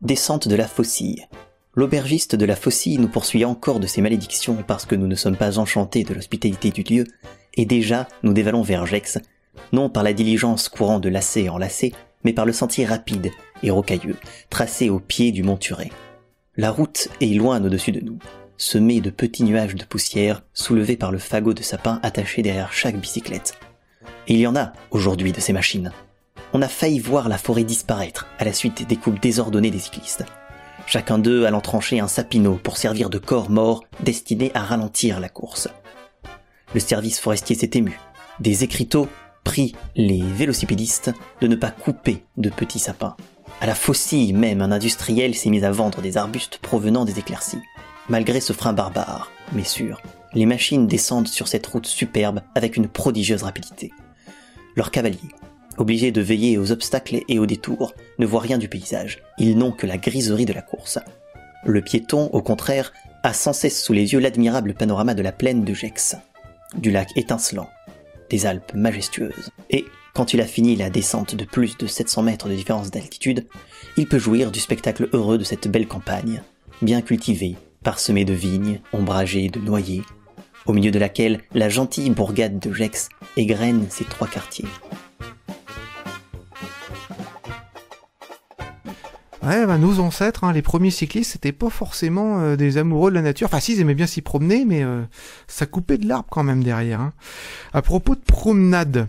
Descente 0.00 0.48
de 0.48 0.56
la 0.56 0.66
faucille. 0.66 1.26
L'aubergiste 1.74 2.34
de 2.34 2.44
la 2.44 2.56
faucille 2.56 2.98
nous 2.98 3.08
poursuit 3.08 3.44
encore 3.44 3.80
de 3.80 3.86
ses 3.86 4.00
malédictions 4.00 4.64
parce 4.66 4.86
que 4.86 4.94
nous 4.94 5.06
ne 5.06 5.14
sommes 5.14 5.36
pas 5.36 5.58
enchantés 5.58 6.02
de 6.02 6.14
l'hospitalité 6.14 6.70
du 6.70 6.82
lieu, 6.82 7.04
et 7.54 7.64
déjà 7.64 8.08
nous 8.22 8.32
dévalons 8.32 8.62
vers 8.62 8.86
Gex, 8.86 9.18
non 9.72 9.88
par 9.88 10.02
la 10.02 10.12
diligence 10.12 10.68
courant 10.68 10.98
de 10.98 11.08
lacet 11.08 11.48
en 11.48 11.58
lacet, 11.58 11.92
mais 12.24 12.32
par 12.32 12.44
le 12.44 12.52
sentier 12.52 12.84
rapide 12.84 13.30
et 13.62 13.70
rocailleux, 13.70 14.16
tracé 14.50 14.90
au 14.90 14.98
pied 14.98 15.32
du 15.32 15.42
mont 15.42 15.56
Turet. 15.56 15.90
La 16.56 16.70
route 16.70 17.08
est 17.20 17.34
loin 17.34 17.62
au-dessus 17.62 17.92
de 17.92 18.00
nous, 18.00 18.18
semée 18.56 19.00
de 19.00 19.10
petits 19.10 19.44
nuages 19.44 19.76
de 19.76 19.84
poussière 19.84 20.42
soulevés 20.52 20.96
par 20.96 21.12
le 21.12 21.18
fagot 21.18 21.54
de 21.54 21.62
sapin 21.62 22.00
attaché 22.02 22.42
derrière 22.42 22.72
chaque 22.72 22.98
bicyclette. 22.98 23.54
Et 24.26 24.34
il 24.34 24.40
y 24.40 24.46
en 24.46 24.56
a 24.56 24.72
aujourd'hui 24.90 25.32
de 25.32 25.40
ces 25.40 25.52
machines 25.52 25.92
on 26.52 26.62
a 26.62 26.68
failli 26.68 26.98
voir 26.98 27.28
la 27.28 27.38
forêt 27.38 27.64
disparaître 27.64 28.26
à 28.38 28.44
la 28.44 28.52
suite 28.52 28.86
des 28.86 28.96
coupes 28.96 29.20
désordonnées 29.20 29.70
des 29.70 29.78
cyclistes. 29.78 30.24
Chacun 30.90 31.20
d'eux 31.20 31.46
allant 31.46 31.60
trancher 31.60 32.00
un 32.00 32.08
sapinot 32.08 32.58
pour 32.60 32.76
servir 32.76 33.10
de 33.10 33.18
corps 33.18 33.48
mort 33.48 33.84
destiné 34.00 34.50
à 34.54 34.64
ralentir 34.64 35.20
la 35.20 35.28
course. 35.28 35.68
Le 36.74 36.80
service 36.80 37.20
forestier 37.20 37.54
s'est 37.54 37.70
ému. 37.74 37.96
Des 38.40 38.64
écriteaux 38.64 39.06
prient 39.44 39.76
les 39.94 40.20
vélocipédistes 40.20 41.12
de 41.40 41.46
ne 41.46 41.54
pas 41.54 41.70
couper 41.70 42.24
de 42.38 42.50
petits 42.50 42.80
sapins. 42.80 43.14
À 43.60 43.66
la 43.66 43.76
faucille 43.76 44.32
même, 44.32 44.62
un 44.62 44.72
industriel 44.72 45.36
s'est 45.36 45.50
mis 45.50 45.64
à 45.64 45.70
vendre 45.70 46.02
des 46.02 46.16
arbustes 46.16 46.58
provenant 46.58 47.04
des 47.04 47.20
éclaircies. 47.20 47.62
Malgré 48.08 48.40
ce 48.40 48.52
frein 48.52 48.72
barbare, 48.72 49.30
mais 49.52 49.62
sûr, 49.62 50.02
les 50.34 50.44
machines 50.44 50.88
descendent 50.88 51.28
sur 51.28 51.46
cette 51.46 51.68
route 51.68 51.86
superbe 51.86 52.40
avec 52.56 52.76
une 52.76 52.88
prodigieuse 52.88 53.44
rapidité. 53.44 53.92
Leurs 54.74 54.90
cavaliers, 54.90 55.20
obligés 55.80 56.12
de 56.12 56.20
veiller 56.20 56.58
aux 56.58 56.72
obstacles 56.72 57.22
et 57.28 57.38
aux 57.38 57.46
détours, 57.46 57.94
ne 58.18 58.26
voient 58.26 58.40
rien 58.40 58.58
du 58.58 58.68
paysage. 58.68 59.22
Ils 59.38 59.56
n'ont 59.56 59.72
que 59.72 59.86
la 59.86 59.96
griserie 59.96 60.44
de 60.44 60.52
la 60.52 60.62
course. 60.62 60.98
Le 61.64 61.80
piéton, 61.80 62.28
au 62.32 62.42
contraire, 62.42 62.92
a 63.22 63.32
sans 63.32 63.54
cesse 63.54 63.82
sous 63.82 63.94
les 63.94 64.12
yeux 64.12 64.20
l'admirable 64.20 64.74
panorama 64.74 65.14
de 65.14 65.22
la 65.22 65.32
plaine 65.32 65.64
de 65.64 65.74
Gex, 65.74 66.16
du 66.76 66.90
lac 66.90 67.08
étincelant, 67.16 67.68
des 68.28 68.46
Alpes 68.46 68.74
majestueuses. 68.74 69.50
Et, 69.70 69.86
quand 70.12 70.34
il 70.34 70.40
a 70.40 70.46
fini 70.46 70.76
la 70.76 70.90
descente 70.90 71.34
de 71.34 71.44
plus 71.44 71.78
de 71.78 71.86
700 71.86 72.22
mètres 72.22 72.48
de 72.48 72.54
différence 72.54 72.90
d'altitude, 72.90 73.46
il 73.96 74.06
peut 74.06 74.18
jouir 74.18 74.50
du 74.50 74.60
spectacle 74.60 75.08
heureux 75.12 75.38
de 75.38 75.44
cette 75.44 75.68
belle 75.68 75.86
campagne, 75.86 76.42
bien 76.82 77.00
cultivée, 77.00 77.56
parsemée 77.82 78.24
de 78.24 78.34
vignes, 78.34 78.80
ombragée 78.92 79.48
de 79.48 79.60
noyers, 79.60 80.02
au 80.66 80.72
milieu 80.72 80.90
de 80.90 80.98
laquelle 80.98 81.40
la 81.54 81.68
gentille 81.68 82.10
bourgade 82.10 82.58
de 82.58 82.72
Gex 82.72 83.08
égrène 83.36 83.86
ses 83.88 84.04
trois 84.04 84.28
quartiers. 84.28 84.68
Ouais, 89.42 89.64
bah, 89.66 89.78
nos 89.78 90.00
ancêtres, 90.00 90.44
hein, 90.44 90.52
les 90.52 90.60
premiers 90.60 90.90
cyclistes, 90.90 91.32
c'était 91.32 91.52
pas 91.52 91.70
forcément 91.70 92.40
euh, 92.40 92.56
des 92.56 92.76
amoureux 92.76 93.10
de 93.10 93.14
la 93.14 93.22
nature. 93.22 93.46
Enfin, 93.46 93.60
si, 93.60 93.72
ils 93.72 93.80
aimaient 93.80 93.94
bien 93.94 94.06
s'y 94.06 94.20
promener, 94.20 94.66
mais 94.66 94.82
euh, 94.82 95.02
ça 95.48 95.64
coupait 95.64 95.96
de 95.96 96.06
l'arbre 96.06 96.28
quand 96.30 96.42
même 96.42 96.62
derrière. 96.62 97.00
Hein. 97.00 97.12
À 97.72 97.80
propos 97.80 98.14
de 98.14 98.20
promenade, 98.20 99.08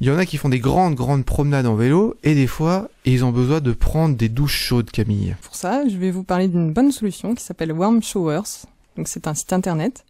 il 0.00 0.06
y 0.06 0.10
en 0.10 0.16
a 0.16 0.24
qui 0.24 0.38
font 0.38 0.48
des 0.48 0.60
grandes, 0.60 0.94
grandes 0.94 1.24
promenades 1.24 1.66
en 1.66 1.74
vélo, 1.74 2.16
et 2.22 2.34
des 2.34 2.46
fois, 2.46 2.88
ils 3.04 3.24
ont 3.24 3.32
besoin 3.32 3.60
de 3.60 3.72
prendre 3.72 4.16
des 4.16 4.30
douches 4.30 4.58
chaudes, 4.58 4.90
Camille. 4.90 5.36
Pour 5.42 5.54
ça, 5.54 5.86
je 5.86 5.96
vais 5.98 6.10
vous 6.10 6.22
parler 6.22 6.48
d'une 6.48 6.72
bonne 6.72 6.92
solution 6.92 7.34
qui 7.34 7.44
s'appelle 7.44 7.72
Warm 7.72 8.02
Showers. 8.02 8.66
Donc 8.96 9.08
c'est 9.08 9.26
un 9.26 9.34
site 9.34 9.52
internet. 9.52 10.04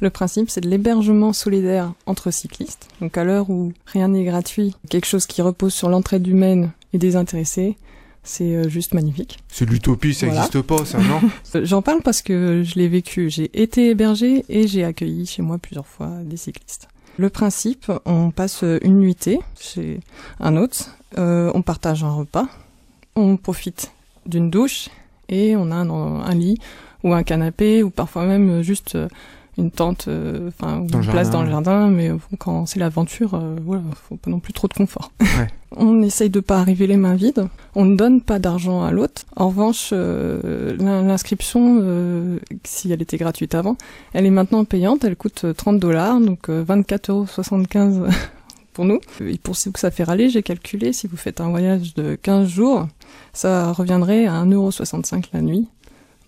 Le 0.00 0.10
principe, 0.10 0.50
c'est 0.50 0.62
de 0.62 0.68
l'hébergement 0.68 1.32
solidaire 1.32 1.92
entre 2.06 2.32
cyclistes. 2.32 2.88
Donc 3.00 3.16
à 3.16 3.22
l'heure 3.22 3.50
où 3.50 3.72
rien 3.86 4.08
n'est 4.08 4.24
gratuit, 4.24 4.74
quelque 4.90 5.06
chose 5.06 5.26
qui 5.26 5.42
repose 5.42 5.72
sur 5.72 5.88
l'entraide 5.88 6.26
humaine 6.26 6.72
et 6.92 6.98
désintéressée, 6.98 7.76
c'est 8.24 8.54
euh, 8.54 8.68
juste 8.68 8.94
magnifique. 8.94 9.38
C'est 9.48 9.68
l'utopie, 9.68 10.14
ça 10.14 10.26
Voilà. 10.26 10.42
n'existe 10.42 10.62
pas, 10.62 10.84
ça, 10.84 10.98
non 10.98 11.20
Euh, 11.54 11.64
J'en 11.64 11.82
parle 11.82 12.02
parce 12.02 12.22
que 12.22 12.62
je 12.64 12.74
l'ai 12.76 12.88
vécu. 12.88 13.28
J'ai 13.30 13.50
été 13.60 13.90
hébergée 13.90 14.44
et 14.48 14.66
j'ai 14.68 14.84
accueilli 14.84 15.26
chez 15.26 15.42
moi 15.42 15.58
plusieurs 15.58 15.86
fois 15.86 16.08
des 16.24 16.36
cyclistes. 16.36 16.88
Le 17.18 17.28
principe, 17.30 17.90
on 18.06 18.30
passe 18.30 18.64
une 18.82 18.98
nuitée 19.00 19.38
chez 19.60 20.00
un 20.40 20.56
hôte, 20.56 20.90
euh, 21.18 21.50
on 21.54 21.60
partage 21.62 22.04
un 22.04 22.10
repas, 22.12 22.48
on 23.16 23.36
profite 23.36 23.92
d'une 24.24 24.48
douche 24.50 24.88
et 25.28 25.54
on 25.56 25.70
a 25.70 25.74
un, 25.74 25.90
un 25.90 26.34
lit 26.34 26.58
ou 27.04 27.12
un 27.12 27.22
canapé 27.22 27.82
ou 27.82 27.90
parfois 27.90 28.24
même 28.24 28.62
juste 28.62 28.96
une 29.58 29.70
tente, 29.70 30.06
euh, 30.08 30.48
enfin 30.48 30.80
une 30.80 30.88
place 30.88 31.04
jardin. 31.04 31.30
dans 31.30 31.42
le 31.42 31.50
jardin. 31.50 31.88
Mais 31.88 32.10
euh, 32.10 32.16
quand 32.38 32.66
c'est 32.66 32.78
l'aventure, 32.80 33.34
euh, 33.34 33.56
voilà, 33.64 33.82
faut 34.08 34.16
pas 34.16 34.30
non 34.30 34.40
plus 34.40 34.52
trop 34.52 34.68
de 34.68 34.74
confort. 34.74 35.12
Ouais. 35.20 35.48
On 35.76 36.02
essaye 36.02 36.28
de 36.28 36.40
pas 36.40 36.58
arriver 36.58 36.86
les 36.86 36.96
mains 36.98 37.14
vides. 37.14 37.48
On 37.74 37.86
ne 37.86 37.96
donne 37.96 38.20
pas 38.20 38.38
d'argent 38.38 38.82
à 38.82 38.90
l'hôte. 38.90 39.24
En 39.36 39.48
revanche, 39.48 39.88
euh, 39.92 40.76
l'in- 40.78 41.02
l'inscription, 41.02 41.78
euh, 41.80 42.38
si 42.64 42.92
elle 42.92 43.00
était 43.00 43.16
gratuite 43.16 43.54
avant, 43.54 43.76
elle 44.12 44.26
est 44.26 44.30
maintenant 44.30 44.64
payante. 44.66 45.04
Elle 45.04 45.16
coûte 45.16 45.42
euh, 45.44 45.54
30 45.54 45.78
dollars, 45.78 46.20
donc 46.20 46.50
euh, 46.50 46.62
24,75 46.64 47.98
euros 48.00 48.06
pour 48.74 48.84
nous. 48.84 49.00
Et 49.26 49.38
pour 49.38 49.54
que 49.54 49.78
ça 49.78 49.90
fait 49.90 50.04
râler, 50.04 50.28
j'ai 50.28 50.42
calculé, 50.42 50.92
si 50.92 51.06
vous 51.06 51.16
faites 51.16 51.40
un 51.40 51.48
voyage 51.50 51.94
de 51.94 52.16
15 52.16 52.48
jours, 52.48 52.86
ça 53.32 53.72
reviendrait 53.72 54.26
à 54.26 54.44
1,65€ 54.44 55.24
la 55.32 55.40
nuit. 55.40 55.68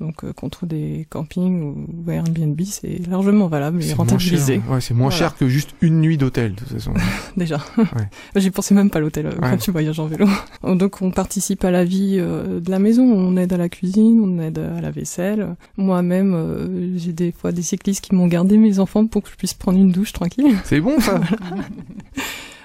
Donc 0.00 0.24
euh, 0.24 0.32
contre 0.32 0.66
des 0.66 1.06
campings 1.08 1.62
ou 1.62 2.10
Airbnb, 2.10 2.60
c'est 2.64 3.00
largement 3.08 3.46
valable 3.46 3.82
et 3.82 3.92
rentabilisé. 3.92 4.60
Ouais, 4.68 4.80
c'est 4.80 4.94
moins 4.94 5.08
Voilà. 5.08 5.16
cher 5.18 5.36
que 5.36 5.48
juste 5.48 5.70
une 5.80 6.00
nuit 6.00 6.16
d'hôtel, 6.18 6.54
de 6.54 6.58
toute 6.60 6.68
façon. 6.68 6.92
déjà. 7.36 7.58
J'y 8.36 8.50
pensais 8.50 8.74
même 8.74 8.90
pas 8.90 8.98
à 8.98 9.02
l'hôtel 9.02 9.26
euh, 9.26 9.30
Ouais. 9.30 9.50
quand 9.50 9.56
tu 9.58 9.70
voyages 9.70 10.00
en 10.00 10.06
vélo. 10.06 10.26
Donc 10.64 11.00
on 11.02 11.10
participe 11.10 11.64
à 11.64 11.70
la 11.70 11.84
vie 11.84 12.16
euh, 12.18 12.60
de 12.60 12.70
la 12.70 12.78
maison, 12.78 13.02
on 13.04 13.36
aide 13.36 13.52
à 13.52 13.56
la 13.56 13.68
cuisine, 13.68 14.20
on 14.20 14.40
aide 14.42 14.58
à 14.58 14.80
la 14.80 14.90
vaisselle. 14.90 15.54
Moi-même, 15.76 16.34
euh, 16.34 16.98
j'ai 16.98 17.12
des 17.12 17.32
fois 17.32 17.52
des 17.52 17.62
cyclistes 17.62 18.04
qui 18.04 18.14
m'ont 18.14 18.26
gardé 18.26 18.56
mes 18.58 18.78
enfants 18.78 19.06
pour 19.06 19.22
que 19.22 19.30
je 19.30 19.36
puisse 19.36 19.54
prendre 19.54 19.78
une 19.78 19.92
douche 19.92 20.12
tranquille. 20.12 20.56
C'est 20.64 20.80
bon, 20.80 20.98
ça 21.00 21.20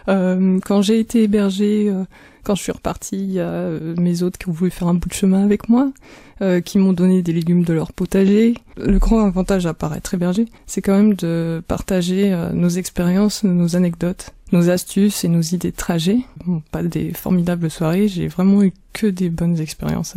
Euh, 0.09 0.59
quand 0.65 0.81
j'ai 0.81 0.99
été 0.99 1.23
hébergée, 1.23 1.89
euh, 1.89 2.03
quand 2.43 2.55
je 2.55 2.63
suis 2.63 2.71
repartie, 2.71 3.17
il 3.17 3.31
y 3.31 3.39
a 3.39 3.47
euh, 3.47 3.95
mes 3.97 4.23
hôtes 4.23 4.37
qui 4.37 4.49
ont 4.49 4.51
voulu 4.51 4.71
faire 4.71 4.87
un 4.87 4.95
bout 4.95 5.09
de 5.09 5.13
chemin 5.13 5.43
avec 5.43 5.69
moi, 5.69 5.91
euh, 6.41 6.61
qui 6.61 6.79
m'ont 6.79 6.93
donné 6.93 7.21
des 7.21 7.33
légumes 7.33 7.63
de 7.63 7.73
leur 7.73 7.93
potager. 7.93 8.55
Le 8.77 8.97
grand 8.97 9.25
avantage 9.25 9.65
à 9.65 9.73
part 9.73 9.93
être 9.95 10.13
hébergé, 10.13 10.45
c'est 10.65 10.81
quand 10.81 10.95
même 10.95 11.13
de 11.13 11.61
partager 11.67 12.33
euh, 12.33 12.51
nos 12.53 12.69
expériences, 12.69 13.43
nos 13.43 13.75
anecdotes, 13.75 14.31
nos 14.51 14.69
astuces 14.69 15.23
et 15.23 15.27
nos 15.27 15.41
idées 15.41 15.71
de 15.71 15.75
trajet. 15.75 16.17
Bon, 16.45 16.63
pas 16.71 16.81
des 16.81 17.13
formidables 17.13 17.69
soirées, 17.69 18.07
j'ai 18.07 18.27
vraiment 18.27 18.63
eu 18.63 18.73
que 18.93 19.05
des 19.05 19.29
bonnes 19.29 19.59
expériences 19.59 20.15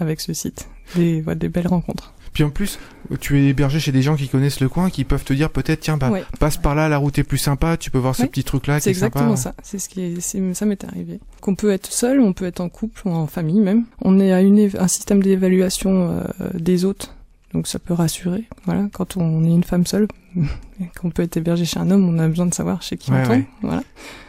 avec 0.00 0.20
ce 0.20 0.32
site, 0.32 0.68
des, 0.96 1.22
ouais, 1.22 1.36
des 1.36 1.48
belles 1.48 1.68
rencontres. 1.68 2.12
Puis 2.32 2.44
en 2.44 2.50
plus, 2.50 2.78
tu 3.20 3.40
es 3.40 3.48
hébergé 3.48 3.80
chez 3.80 3.90
des 3.92 4.02
gens 4.02 4.14
qui 4.14 4.28
connaissent 4.28 4.60
le 4.60 4.68
coin, 4.68 4.88
qui 4.88 5.04
peuvent 5.04 5.24
te 5.24 5.32
dire 5.32 5.50
peut-être, 5.50 5.80
tiens, 5.80 5.96
bah, 5.96 6.10
Ouais. 6.10 6.22
passe 6.38 6.56
par 6.56 6.74
là, 6.76 6.88
la 6.88 6.96
route 6.98 7.18
est 7.18 7.24
plus 7.24 7.38
sympa, 7.38 7.76
tu 7.76 7.90
peux 7.90 7.98
voir 7.98 8.14
ce 8.14 8.22
Ouais. 8.22 8.28
petit 8.28 8.44
truc-là 8.44 8.78
qui 8.78 8.84
C'est 8.84 8.94
sympa. 8.94 9.06
exactement 9.18 9.36
ça. 9.36 9.54
C'est 9.64 9.78
ce 9.80 9.88
qui 9.88 10.00
est, 10.00 10.54
ça 10.54 10.66
m'est 10.66 10.84
arrivé. 10.84 11.18
Qu'on 11.40 11.54
peut 11.56 11.70
être 11.70 11.90
seul, 11.92 12.20
on 12.20 12.32
peut 12.32 12.44
être 12.44 12.60
en 12.60 12.68
couple 12.68 13.02
ou 13.06 13.10
en 13.10 13.26
famille 13.26 13.60
même. 13.60 13.84
On 14.02 14.20
est 14.20 14.32
à 14.32 14.42
une, 14.42 14.70
un 14.78 14.88
système 14.88 15.22
d'évaluation 15.22 16.22
euh, 16.40 16.50
des 16.54 16.84
hôtes. 16.84 17.14
Donc 17.52 17.66
ça 17.66 17.80
peut 17.80 17.94
rassurer. 17.94 18.44
Voilà, 18.64 18.86
quand 18.92 19.16
on 19.16 19.42
est 19.42 19.48
une 19.50 19.64
femme 19.64 19.84
seule, 19.84 20.06
et 20.36 20.84
qu'on 21.00 21.10
peut 21.10 21.22
être 21.22 21.36
hébergé 21.36 21.64
chez 21.64 21.78
un 21.78 21.90
homme, 21.90 22.08
on 22.08 22.18
a 22.18 22.28
besoin 22.28 22.46
de 22.46 22.54
savoir 22.54 22.82
chez 22.82 22.96
qui 22.96 23.10
Ouais, 23.10 23.18
on 23.22 23.26
tombe. 23.26 23.32
ouais. 23.36 23.46
Voilà, 23.62 23.82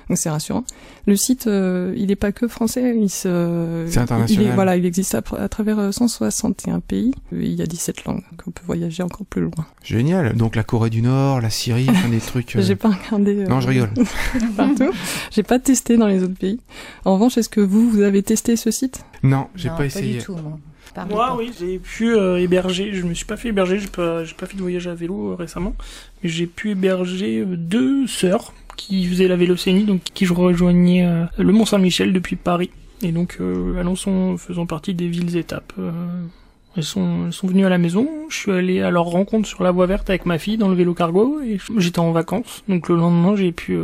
donc 0.09 0.17
c'est 0.17 0.29
rassurant. 0.29 0.63
Le 1.07 1.15
site, 1.15 1.47
euh, 1.47 1.93
il 1.97 2.11
est 2.11 2.15
pas 2.15 2.31
que 2.31 2.47
français, 2.47 2.95
il 2.95 3.09
se, 3.09 3.85
C'est 3.89 3.99
international. 3.99 4.43
Il 4.43 4.47
est, 4.49 4.53
voilà, 4.53 4.75
il 4.75 4.85
existe 4.85 5.15
à, 5.15 5.23
à 5.39 5.49
travers 5.49 5.79
euh, 5.79 5.91
161 5.91 6.79
pays. 6.79 7.13
Il 7.31 7.53
y 7.53 7.61
a 7.61 7.65
17 7.65 8.05
langues. 8.05 8.21
Donc 8.31 8.41
on 8.47 8.51
peut 8.51 8.61
voyager 8.65 9.01
encore 9.01 9.25
plus 9.25 9.41
loin. 9.41 9.65
Génial. 9.83 10.35
Donc 10.35 10.55
la 10.55 10.63
Corée 10.63 10.89
du 10.91 11.01
Nord, 11.01 11.41
la 11.41 11.49
Syrie, 11.49 11.87
enfin 11.89 12.09
des 12.09 12.19
trucs. 12.19 12.55
euh, 12.55 12.61
J'ai 12.65 12.75
pas 12.75 12.89
regardé. 12.89 13.35
euh, 13.35 13.47
Non, 13.47 13.61
je 13.61 13.67
rigole. 13.69 13.89
partout. 14.57 14.91
J'ai 15.31 15.43
pas 15.43 15.57
testé 15.59 15.97
dans 15.97 16.07
les 16.07 16.21
autres 16.23 16.37
pays. 16.37 16.59
En 17.05 17.13
revanche, 17.15 17.37
est-ce 17.37 17.49
que 17.49 17.61
vous, 17.61 17.89
vous 17.89 18.01
avez 18.01 18.21
testé 18.21 18.55
ce 18.57 18.69
site? 18.69 19.03
Non, 19.23 19.47
j'ai 19.55 19.69
Non, 19.69 19.77
pas 19.77 19.85
essayé. 19.85 20.19
du 20.19 20.23
tout, 20.23 20.35
moi. 20.35 20.59
Oui, 21.37 21.51
j'ai 21.57 21.79
pu 21.79 22.13
euh, 22.13 22.37
héberger. 22.37 22.93
Je 22.93 23.03
me 23.03 23.13
suis 23.13 23.25
pas 23.25 23.37
fait 23.37 23.47
héberger. 23.47 23.79
J'ai 23.79 23.87
pas, 23.87 24.25
j'ai 24.25 24.33
pas 24.35 24.45
fait 24.45 24.57
de 24.57 24.61
voyage 24.61 24.87
à 24.87 24.93
vélo 24.93 25.31
euh, 25.31 25.35
récemment, 25.35 25.73
j'ai 26.23 26.47
pu 26.47 26.71
héberger 26.71 27.39
euh, 27.39 27.57
deux 27.57 28.07
sœurs 28.07 28.53
qui 28.81 29.05
faisaient 29.05 29.27
la 29.27 29.35
vélocénie, 29.35 29.83
donc 29.83 30.01
qui 30.13 30.25
rejoignaient 30.25 31.05
euh, 31.05 31.25
le 31.37 31.53
Mont 31.53 31.65
Saint-Michel 31.65 32.13
depuis 32.13 32.35
Paris. 32.35 32.71
Et 33.03 33.11
donc, 33.11 33.37
euh, 33.39 33.79
Alençon 33.79 34.37
faisant 34.37 34.65
partie 34.65 34.93
des 34.93 35.07
villes 35.07 35.37
étapes. 35.37 35.73
euh, 35.79 35.91
elles 36.77 36.83
sont, 36.83 37.29
venues 37.43 37.65
à 37.65 37.69
la 37.69 37.77
maison. 37.77 38.07
Je 38.29 38.37
suis 38.37 38.51
allé 38.51 38.81
à 38.81 38.91
leur 38.91 39.05
rencontre 39.05 39.47
sur 39.47 39.61
la 39.61 39.71
voie 39.71 39.87
verte 39.87 40.09
avec 40.09 40.25
ma 40.25 40.37
fille 40.37 40.57
dans 40.57 40.69
le 40.69 40.75
vélo 40.75 40.93
cargo 40.93 41.41
et 41.41 41.59
j'étais 41.77 41.99
en 41.99 42.13
vacances. 42.13 42.63
Donc 42.69 42.87
le 42.87 42.95
lendemain, 42.95 43.35
j'ai 43.35 43.51
pu 43.51 43.77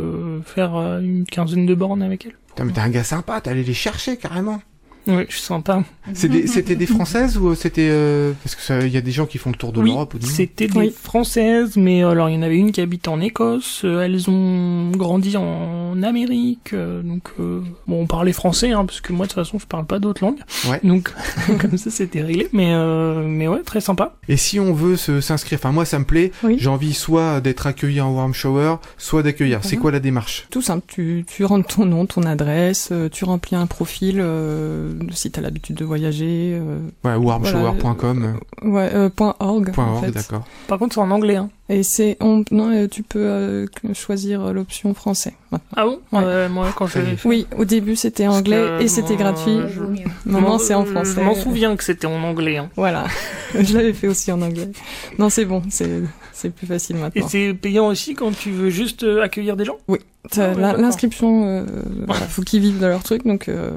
faire 0.46 0.74
une 0.74 1.26
quinzaine 1.26 1.66
de 1.66 1.74
bornes 1.74 2.02
avec 2.02 2.24
elles. 2.24 2.36
Putain, 2.46 2.64
mais 2.64 2.72
t'es 2.72 2.80
un 2.80 2.88
gars 2.88 3.04
sympa, 3.04 3.42
t'es 3.42 3.50
allé 3.50 3.62
les 3.62 3.74
chercher 3.74 4.16
carrément. 4.16 4.62
Oui, 5.06 5.24
je 5.28 5.34
suis 5.36 5.42
sympa. 5.42 5.84
C'était 6.14 6.74
des 6.76 6.86
Françaises 6.86 7.36
ou 7.38 7.54
c'était 7.54 7.88
euh, 7.90 8.32
parce 8.42 8.54
que 8.54 8.62
ça- 8.62 8.80
il 8.86 8.92
y 8.92 8.96
a 8.96 9.00
des 9.00 9.10
gens 9.10 9.26
qui 9.26 9.38
font 9.38 9.50
le 9.50 9.56
tour 9.56 9.72
de 9.72 9.80
Oui, 9.80 9.88
l'Europe 9.90 10.14
ou. 10.14 10.18
C'était 10.20 10.66
des 10.68 10.78
Oui. 10.78 10.94
françaises, 11.02 11.76
mais 11.76 12.02
alors 12.02 12.28
il 12.28 12.34
y 12.34 12.38
en 12.38 12.42
avait 12.42 12.56
une 12.56 12.72
qui 12.72 12.80
habite 12.80 13.08
en 13.08 13.20
Écosse. 13.20 13.82
euh, 13.84 14.02
Elles 14.02 14.28
ont 14.28 14.90
grandi 14.90 15.36
en 15.36 16.02
Amérique, 16.02 16.72
euh, 16.72 17.02
donc 17.02 17.22
euh, 17.40 17.60
bon, 17.86 18.02
on 18.02 18.06
parlait 18.06 18.32
français, 18.32 18.72
hein, 18.72 18.84
parce 18.84 19.00
que 19.00 19.12
moi 19.12 19.26
de 19.26 19.30
toute 19.32 19.36
façon 19.42 19.58
je 19.58 19.66
parle 19.66 19.86
pas 19.86 19.98
d'autres 19.98 20.22
langues. 20.24 20.40
Ouais. 20.68 20.80
Donc 20.84 21.10
comme 21.60 21.78
ça 21.78 21.90
c'était 21.90 22.22
réglé, 22.22 22.48
mais 22.52 22.72
euh, 22.74 23.22
mais 23.26 23.48
ouais, 23.48 23.62
très 23.62 23.80
sympa. 23.80 24.16
Et 24.28 24.36
si 24.36 24.60
on 24.60 24.72
veut 24.74 24.96
se 24.96 25.20
s'inscrire, 25.20 25.58
enfin 25.62 25.72
moi 25.72 25.84
ça 25.84 25.98
me 25.98 26.04
plaît. 26.04 26.32
Oui. 26.42 26.56
J'ai 26.58 26.68
envie 26.68 26.92
soit 26.94 27.40
d'être 27.40 27.66
accueilli 27.66 28.00
en 28.00 28.12
warm 28.14 28.34
shower, 28.34 28.76
soit 28.98 29.22
d'accueillir. 29.22 29.60
C'est 29.62 29.76
Mhm. 29.76 29.82
quoi 29.82 29.90
la 29.92 30.00
démarche? 30.00 30.46
Tout 30.50 30.62
simple. 30.62 30.84
Tu, 30.88 31.24
tu 31.26 31.44
rentres 31.44 31.76
ton 31.76 31.84
nom, 31.86 32.06
ton 32.06 32.22
adresse, 32.24 32.88
euh, 32.92 33.08
tu 33.08 33.24
remplis 33.24 33.56
un 33.56 33.66
profil 33.66 34.16
euh, 34.20 34.92
si 35.12 35.30
t'as 35.30 35.40
l'habitude 35.40 35.76
de 35.76 35.84
voyager. 35.84 36.58
euh, 36.60 36.78
Ouais, 37.04 37.14
warmshower.com. 37.16 38.38
ouais, 38.62 38.90
euh, 38.94 39.08
point 39.10 39.34
.org. 39.40 39.72
point 39.72 39.86
en 39.86 39.94
org, 39.96 40.04
fait. 40.06 40.10
d'accord. 40.12 40.44
Par 40.66 40.78
contre 40.78 40.94
c'est 40.94 41.00
en 41.00 41.10
anglais. 41.10 41.36
Hein. 41.36 41.50
Et 41.70 41.82
c'est 41.82 42.16
on 42.20 42.44
non, 42.50 42.70
euh, 42.70 42.86
tu 42.88 43.02
peux 43.02 43.18
euh, 43.18 43.66
choisir 43.92 44.52
l'option 44.54 44.94
français. 44.94 45.34
maintenant. 45.50 45.68
Ah 45.76 45.84
bon? 45.84 46.00
Ouais. 46.12 46.24
Euh, 46.24 46.48
Moi 46.48 46.72
quand 46.74 46.86
je 46.86 46.98
l'ai 46.98 47.16
fait. 47.16 47.28
Oui, 47.28 47.46
au 47.58 47.64
début 47.66 47.94
c'était 47.94 48.26
anglais 48.26 48.56
que 48.78 48.82
et 48.84 48.88
c'était 48.88 49.16
gratuit. 49.16 49.58
je-. 49.74 49.82
Maintenant 50.30 50.58
c'est 50.58 50.74
en 50.74 50.84
français. 50.86 51.14
Je 51.16 51.20
m'en 51.20 51.34
souviens 51.34 51.76
que 51.76 51.84
c'était 51.84 52.06
en 52.06 52.22
anglais. 52.22 52.56
Hein. 52.56 52.70
Voilà, 52.76 53.04
je 53.54 53.76
l'avais 53.76 53.92
fait 53.92 54.08
aussi 54.08 54.32
en 54.32 54.40
anglais. 54.40 54.70
Non, 55.18 55.28
c'est 55.28 55.44
bon, 55.44 55.62
c'est 55.68 56.02
c'est 56.32 56.50
plus 56.50 56.66
facile 56.66 56.96
Et 56.96 57.00
maintenant. 57.00 57.28
c'est 57.28 57.52
payant 57.52 57.88
aussi 57.88 58.14
quand 58.14 58.30
tu 58.30 58.50
veux 58.50 58.70
juste 58.70 59.02
euh, 59.02 59.22
accueillir 59.22 59.56
des 59.56 59.64
gens? 59.64 59.76
T'as 60.30 60.52
Ah 60.52 60.54
ouais. 60.54 60.80
L'inscription, 60.80 61.44
euh, 61.46 61.64
voilà, 62.06 62.26
faut 62.26 62.42
qu'ils 62.42 62.60
vivent 62.60 62.78
de 62.80 62.86
leur 62.86 63.02
truc. 63.02 63.26
Donc, 63.26 63.48
euh, 63.48 63.70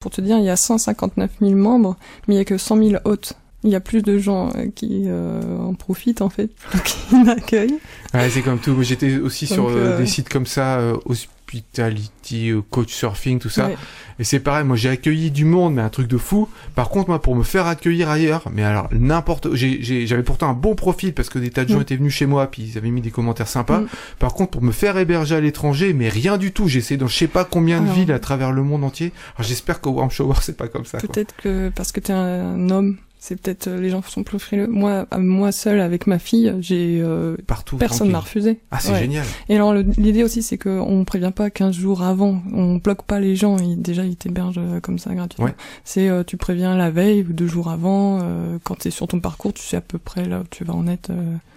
pour 0.00 0.10
te 0.10 0.20
dire, 0.20 0.36
il 0.38 0.44
y 0.44 0.50
a 0.50 0.56
159 0.56 1.30
000 1.40 1.52
membres, 1.52 1.96
mais 2.28 2.34
il 2.34 2.38
y 2.38 2.40
a 2.40 2.44
que 2.44 2.58
100 2.58 2.76
000 2.76 2.90
hôtes. 3.04 3.34
Il 3.64 3.70
y 3.70 3.74
a 3.74 3.80
plus 3.80 4.02
de 4.02 4.18
gens 4.18 4.50
euh, 4.56 4.66
qui 4.74 5.04
euh, 5.06 5.58
en 5.58 5.74
profitent 5.74 6.20
en 6.22 6.28
fait, 6.28 6.50
qui 6.84 7.24
l'accueillent. 7.24 7.78
Ouais, 8.12 8.28
c'est 8.30 8.42
comme 8.42 8.58
tout. 8.58 8.76
J'étais 8.82 9.16
aussi 9.16 9.46
sur 9.46 9.64
Donc, 9.68 9.76
euh, 9.76 9.94
euh, 9.94 9.98
des 9.98 10.06
sites 10.06 10.28
comme 10.28 10.46
ça, 10.46 10.78
euh, 10.78 10.96
Hospitality, 11.06 12.52
Coach 12.70 12.92
Surfing, 12.92 13.38
tout 13.38 13.48
ça. 13.48 13.66
Ouais. 13.68 13.76
Et 14.18 14.24
c'est 14.24 14.38
pareil, 14.38 14.64
moi 14.64 14.76
j'ai 14.76 14.90
accueilli 14.90 15.30
du 15.30 15.44
monde, 15.44 15.74
mais 15.74 15.82
un 15.82 15.88
truc 15.88 16.06
de 16.06 16.18
fou. 16.18 16.48
Par 16.74 16.88
contre, 16.88 17.08
moi, 17.08 17.20
pour 17.20 17.34
me 17.34 17.42
faire 17.42 17.66
accueillir 17.66 18.08
ailleurs, 18.10 18.48
mais 18.52 18.62
alors 18.62 18.88
n'importe, 18.92 19.54
j'avais 19.54 20.22
pourtant 20.22 20.50
un 20.50 20.54
bon 20.54 20.74
profil 20.74 21.12
parce 21.14 21.28
que 21.28 21.38
des 21.38 21.50
tas 21.50 21.64
de 21.64 21.70
gens 21.70 21.78
Mm. 21.78 21.82
étaient 21.82 21.96
venus 21.96 22.12
chez 22.14 22.26
moi, 22.26 22.46
puis 22.50 22.62
ils 22.62 22.78
avaient 22.78 22.90
mis 22.90 23.00
des 23.00 23.10
commentaires 23.10 23.48
sympas. 23.48 23.80
Mm. 23.80 23.88
Par 24.20 24.34
contre, 24.34 24.52
pour 24.52 24.62
me 24.62 24.72
faire 24.72 24.96
héberger 24.98 25.34
à 25.36 25.40
l'étranger, 25.40 25.92
mais 25.94 26.08
rien 26.08 26.36
du 26.38 26.52
tout. 26.52 26.68
J'ai 26.68 26.78
essayé 26.80 26.96
dans 26.98 27.06
je 27.08 27.16
sais 27.16 27.26
pas 27.28 27.44
combien 27.44 27.80
de 27.80 27.86
Alors. 27.86 27.94
villes 27.96 28.12
à 28.12 28.18
travers 28.20 28.52
le 28.52 28.62
monde 28.62 28.84
entier. 28.84 29.12
Alors 29.36 29.48
j'espère 29.48 29.80
qu'au 29.80 29.90
Warm 29.92 30.10
Shower 30.10 30.34
c'est 30.42 30.56
pas 30.56 30.68
comme 30.68 30.84
ça. 30.84 30.98
Peut-être 30.98 31.34
que 31.36 31.70
parce 31.74 31.90
que 31.92 32.00
t'es 32.00 32.12
un 32.12 32.70
homme, 32.70 32.98
c'est 33.26 33.36
peut-être 33.40 33.68
euh, 33.68 33.80
les 33.80 33.88
gens 33.88 34.02
sont 34.02 34.22
plus 34.22 34.38
frileux. 34.38 34.66
Moi, 34.66 35.06
euh, 35.14 35.18
moi 35.18 35.50
seule 35.50 35.80
avec 35.80 36.06
ma 36.06 36.18
fille, 36.18 36.52
j'ai 36.60 37.00
euh, 37.02 37.36
Partout. 37.46 37.78
personne 37.78 38.10
m'a 38.10 38.20
refusé. 38.20 38.60
Ah, 38.70 38.80
c'est 38.80 38.92
Ouais. 38.92 38.98
génial. 38.98 39.24
Et 39.48 39.54
alors 39.56 39.72
l'idée 39.72 40.22
aussi, 40.22 40.42
c'est 40.42 40.58
qu'on 40.58 41.04
prévient 41.06 41.32
pas 41.34 41.48
15 41.48 41.74
jours 41.74 42.02
avant, 42.02 42.42
on 42.52 42.76
bloque 42.76 43.04
pas 43.04 43.20
les 43.20 43.34
gens. 43.34 43.56
Ils, 43.56 43.80
déjà, 43.80 44.04
ils 44.04 44.16
t'hébergent 44.16 44.58
euh, 44.58 44.78
comme 44.80 44.98
ça 44.98 45.14
gratuitement. 45.14 45.46
Ouais. 45.46 45.54
C'est 45.84 46.06
euh, 46.10 46.22
tu 46.22 46.36
préviens 46.36 46.76
la 46.76 46.90
veille 46.90 47.22
ou 47.26 47.32
deux 47.32 47.46
jours 47.46 47.70
avant. 47.70 48.18
euh, 48.22 48.58
quand 48.62 48.74
t'es 48.80 48.90
sur 48.90 49.08
ton 49.08 49.20
parcours, 49.20 49.54
tu 49.54 49.62
sais 49.62 49.78
à 49.78 49.80
peu 49.80 49.96
près 49.96 50.26
là 50.26 50.40
où 50.40 50.44
tu 50.50 50.64
vas 50.64 50.74
en 50.74 50.86
être. 50.86 51.10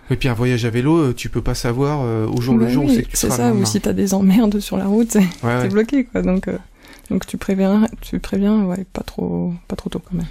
Et 0.09 0.15
puis 0.15 0.29
un 0.29 0.33
voyage 0.33 0.63
à 0.63 0.69
vélo, 0.69 1.11
tu 1.11 1.27
peux 1.27 1.41
pas 1.41 1.53
savoir 1.53 1.99
au 2.31 2.39
jour 2.39 2.55
le 2.57 2.63
Bah 2.67 2.71
jour 2.71 2.85
où 2.85 2.89
c'est 2.89 3.03
que 3.03 3.09
tu 3.09 3.17
seras 3.17 3.35
ça. 3.35 3.53
Ou 3.53 3.65
si 3.65 3.81
t'as 3.81 3.91
des 3.91 4.13
emmerdes 4.13 4.61
sur 4.61 4.77
la 4.77 4.85
route, 4.85 5.09
t'es 5.09 5.19
ouais. 5.43 5.67
bloqué 5.67 6.05
quoi. 6.05 6.21
Donc 6.21 6.47
euh, 6.47 6.57
donc 7.09 7.25
tu 7.25 7.35
préviens, 7.35 7.87
tu 7.99 8.19
préviens, 8.19 8.63
ouais, 8.63 8.85
pas 8.93 9.01
trop, 9.03 9.53
pas 9.67 9.75
trop 9.75 9.89
tôt 9.89 9.99
quand 9.99 10.15
même. 10.15 10.25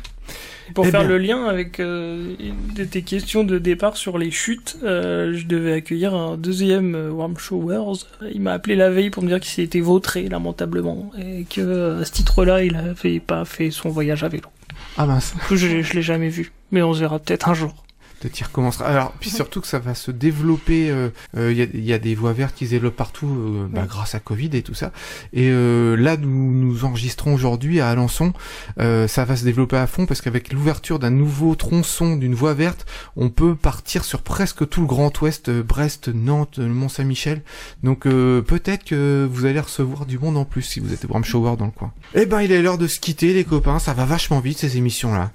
Pour 0.75 0.85
Eh 0.87 0.91
faire 0.91 1.01
bien. 1.03 1.09
le 1.11 1.19
lien 1.19 1.45
avec 1.47 1.79
euh, 1.79 2.35
une 2.41 2.75
de 2.75 2.85
tes 2.85 3.03
questions 3.03 3.45
de 3.45 3.59
départ 3.59 3.97
sur 3.97 4.19
les 4.19 4.33
chutes, 4.33 4.77
euh, 4.83 5.33
je 5.33 5.47
devais 5.47 5.73
accueillir 5.75 6.13
un 6.15 6.37
deuxième 6.37 6.95
euh, 6.97 7.11
Warm 7.11 7.39
Showers. 7.39 8.01
Il 8.33 8.41
m'a 8.41 8.53
appelé 8.53 8.75
la 8.75 8.91
veille 8.91 9.11
pour 9.11 9.23
me 9.23 9.29
dire 9.29 9.39
qu'il 9.39 9.51
s'était 9.53 9.81
vautré 9.81 10.29
lamentablement 10.29 11.13
et 11.19 11.45
que 11.45 11.61
euh, 11.61 12.01
à 12.01 12.05
ce 12.05 12.11
titre-là, 12.13 12.65
il 12.65 12.75
avait 12.77 13.21
pas 13.21 13.45
fait 13.45 13.71
son 13.71 13.91
voyage 13.91 14.25
à 14.25 14.29
vélo. 14.29 14.49
Ah 14.97 15.07
mince. 15.07 15.35
Du 15.35 15.41
coup, 15.43 15.57
je, 15.57 15.83
je 15.83 15.93
l'ai 15.95 16.03
jamais 16.03 16.29
vu, 16.29 16.51
mais 16.73 16.83
on 16.83 16.93
se 16.95 16.99
verra 17.01 17.21
peut-être 17.21 17.49
un 17.49 17.55
jour. 17.55 17.85
Peut-être 18.21 18.41
y 18.41 18.45
recommencera. 18.45 18.87
Alors, 18.87 19.13
puis 19.21 19.29
surtout 19.31 19.61
que 19.61 19.67
ça 19.67 19.79
va 19.79 19.95
se 19.95 20.11
développer. 20.11 20.91
euh, 20.91 21.11
euh, 21.37 21.53
Il 21.53 21.59
y, 21.59 21.63
a, 21.63 21.67
il 21.75 21.85
y 21.85 21.93
a 21.93 21.99
des 21.99 22.15
voies 22.15 22.33
vertes 22.33 22.55
qui 22.57 22.65
se 22.67 22.71
développent 22.71 22.97
partout 22.97 23.29
euh, 23.29 23.69
bah, 23.71 23.85
grâce 23.87 24.15
à 24.15 24.21
Covid 24.21 24.51
et 24.55 24.63
tout 24.63 24.75
ça. 24.75 24.91
Et 25.35 25.51
euh, 25.51 25.97
là, 25.97 26.17
nous 26.17 26.53
nous 26.53 26.85
enregistrons 26.85 27.35
aujourd'hui 27.35 27.81
à 27.81 27.91
Alençon. 27.91 28.33
Euh, 28.81 29.07
ça 29.07 29.25
va 29.27 29.37
se 29.37 29.45
développer 29.45 29.77
à 29.77 29.87
fond 29.87 30.07
parce 30.07 30.23
qu'avec 30.23 30.53
l'ouverture 30.53 30.99
d'un 30.99 31.11
nouveau 31.11 31.55
tronçon 31.57 32.17
d'une 32.17 32.35
voie 32.35 32.55
verte, 32.55 32.87
on 33.17 33.29
peut 33.29 33.55
partir 33.55 34.05
sur 34.05 34.23
presque 34.23 34.67
tout 34.69 34.81
le 34.81 34.87
Grand 34.87 35.21
Ouest, 35.21 35.51
euh, 35.51 35.63
Brest, 35.63 36.09
Nantes, 36.09 36.57
le 36.59 36.69
Mont 36.69 36.89
Saint-Michel. 36.89 37.43
Donc 37.83 38.07
euh, 38.07 38.41
peut-être 38.41 38.85
que 38.85 39.29
vous 39.31 39.45
allez 39.45 39.61
recevoir 39.61 40.07
du 40.07 40.19
monde 40.19 40.39
en 40.39 40.47
plus 40.47 40.63
si 40.63 40.81
vous 40.81 40.93
êtes 40.95 41.05
Warm 41.05 41.25
Shower 41.25 41.57
dans 41.59 41.67
le 41.67 41.71
coin. 41.71 41.93
Eh 42.15 42.25
ben, 42.25 42.41
il 42.41 42.51
est 42.51 42.63
l'heure 42.63 42.79
de 42.79 42.87
se 42.87 42.99
quitter, 42.99 43.35
les 43.35 43.45
copains. 43.45 43.79
Ça 43.79 43.93
va 43.93 44.07
vachement 44.07 44.41
vite 44.41 44.59
ces 44.59 44.79
émissions-là. 44.79 45.31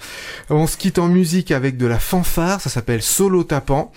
On 0.50 0.66
se 0.66 0.78
quitte 0.78 0.98
en 0.98 1.08
musique 1.08 1.52
avec 1.52 1.78
de 1.78 1.86
la 1.86 2.00
fanfare, 2.00 2.60
ça 2.60 2.71
s'appelle 2.72 3.02
Solo 3.02 3.44
Tapant. 3.44 3.92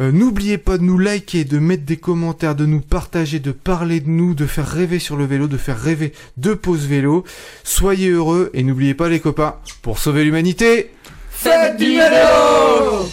Euh, 0.00 0.10
N'oubliez 0.10 0.58
pas 0.58 0.78
de 0.78 0.82
nous 0.82 0.98
liker, 0.98 1.44
de 1.44 1.58
mettre 1.58 1.84
des 1.84 1.96
commentaires, 1.96 2.56
de 2.56 2.66
nous 2.66 2.80
partager, 2.80 3.38
de 3.38 3.52
parler 3.52 4.00
de 4.00 4.08
nous, 4.08 4.34
de 4.34 4.46
faire 4.46 4.66
rêver 4.66 4.98
sur 4.98 5.16
le 5.16 5.24
vélo, 5.24 5.46
de 5.46 5.56
faire 5.56 5.78
rêver 5.78 6.12
de 6.36 6.54
pause 6.54 6.86
vélo. 6.86 7.24
Soyez 7.62 8.08
heureux 8.08 8.50
et 8.54 8.62
n'oubliez 8.64 8.94
pas 8.94 9.08
les 9.08 9.20
copains, 9.20 9.56
pour 9.82 9.98
sauver 9.98 10.24
l'humanité, 10.24 10.90
Faites 11.30 11.76
du 11.76 11.96
vélo 11.96 13.06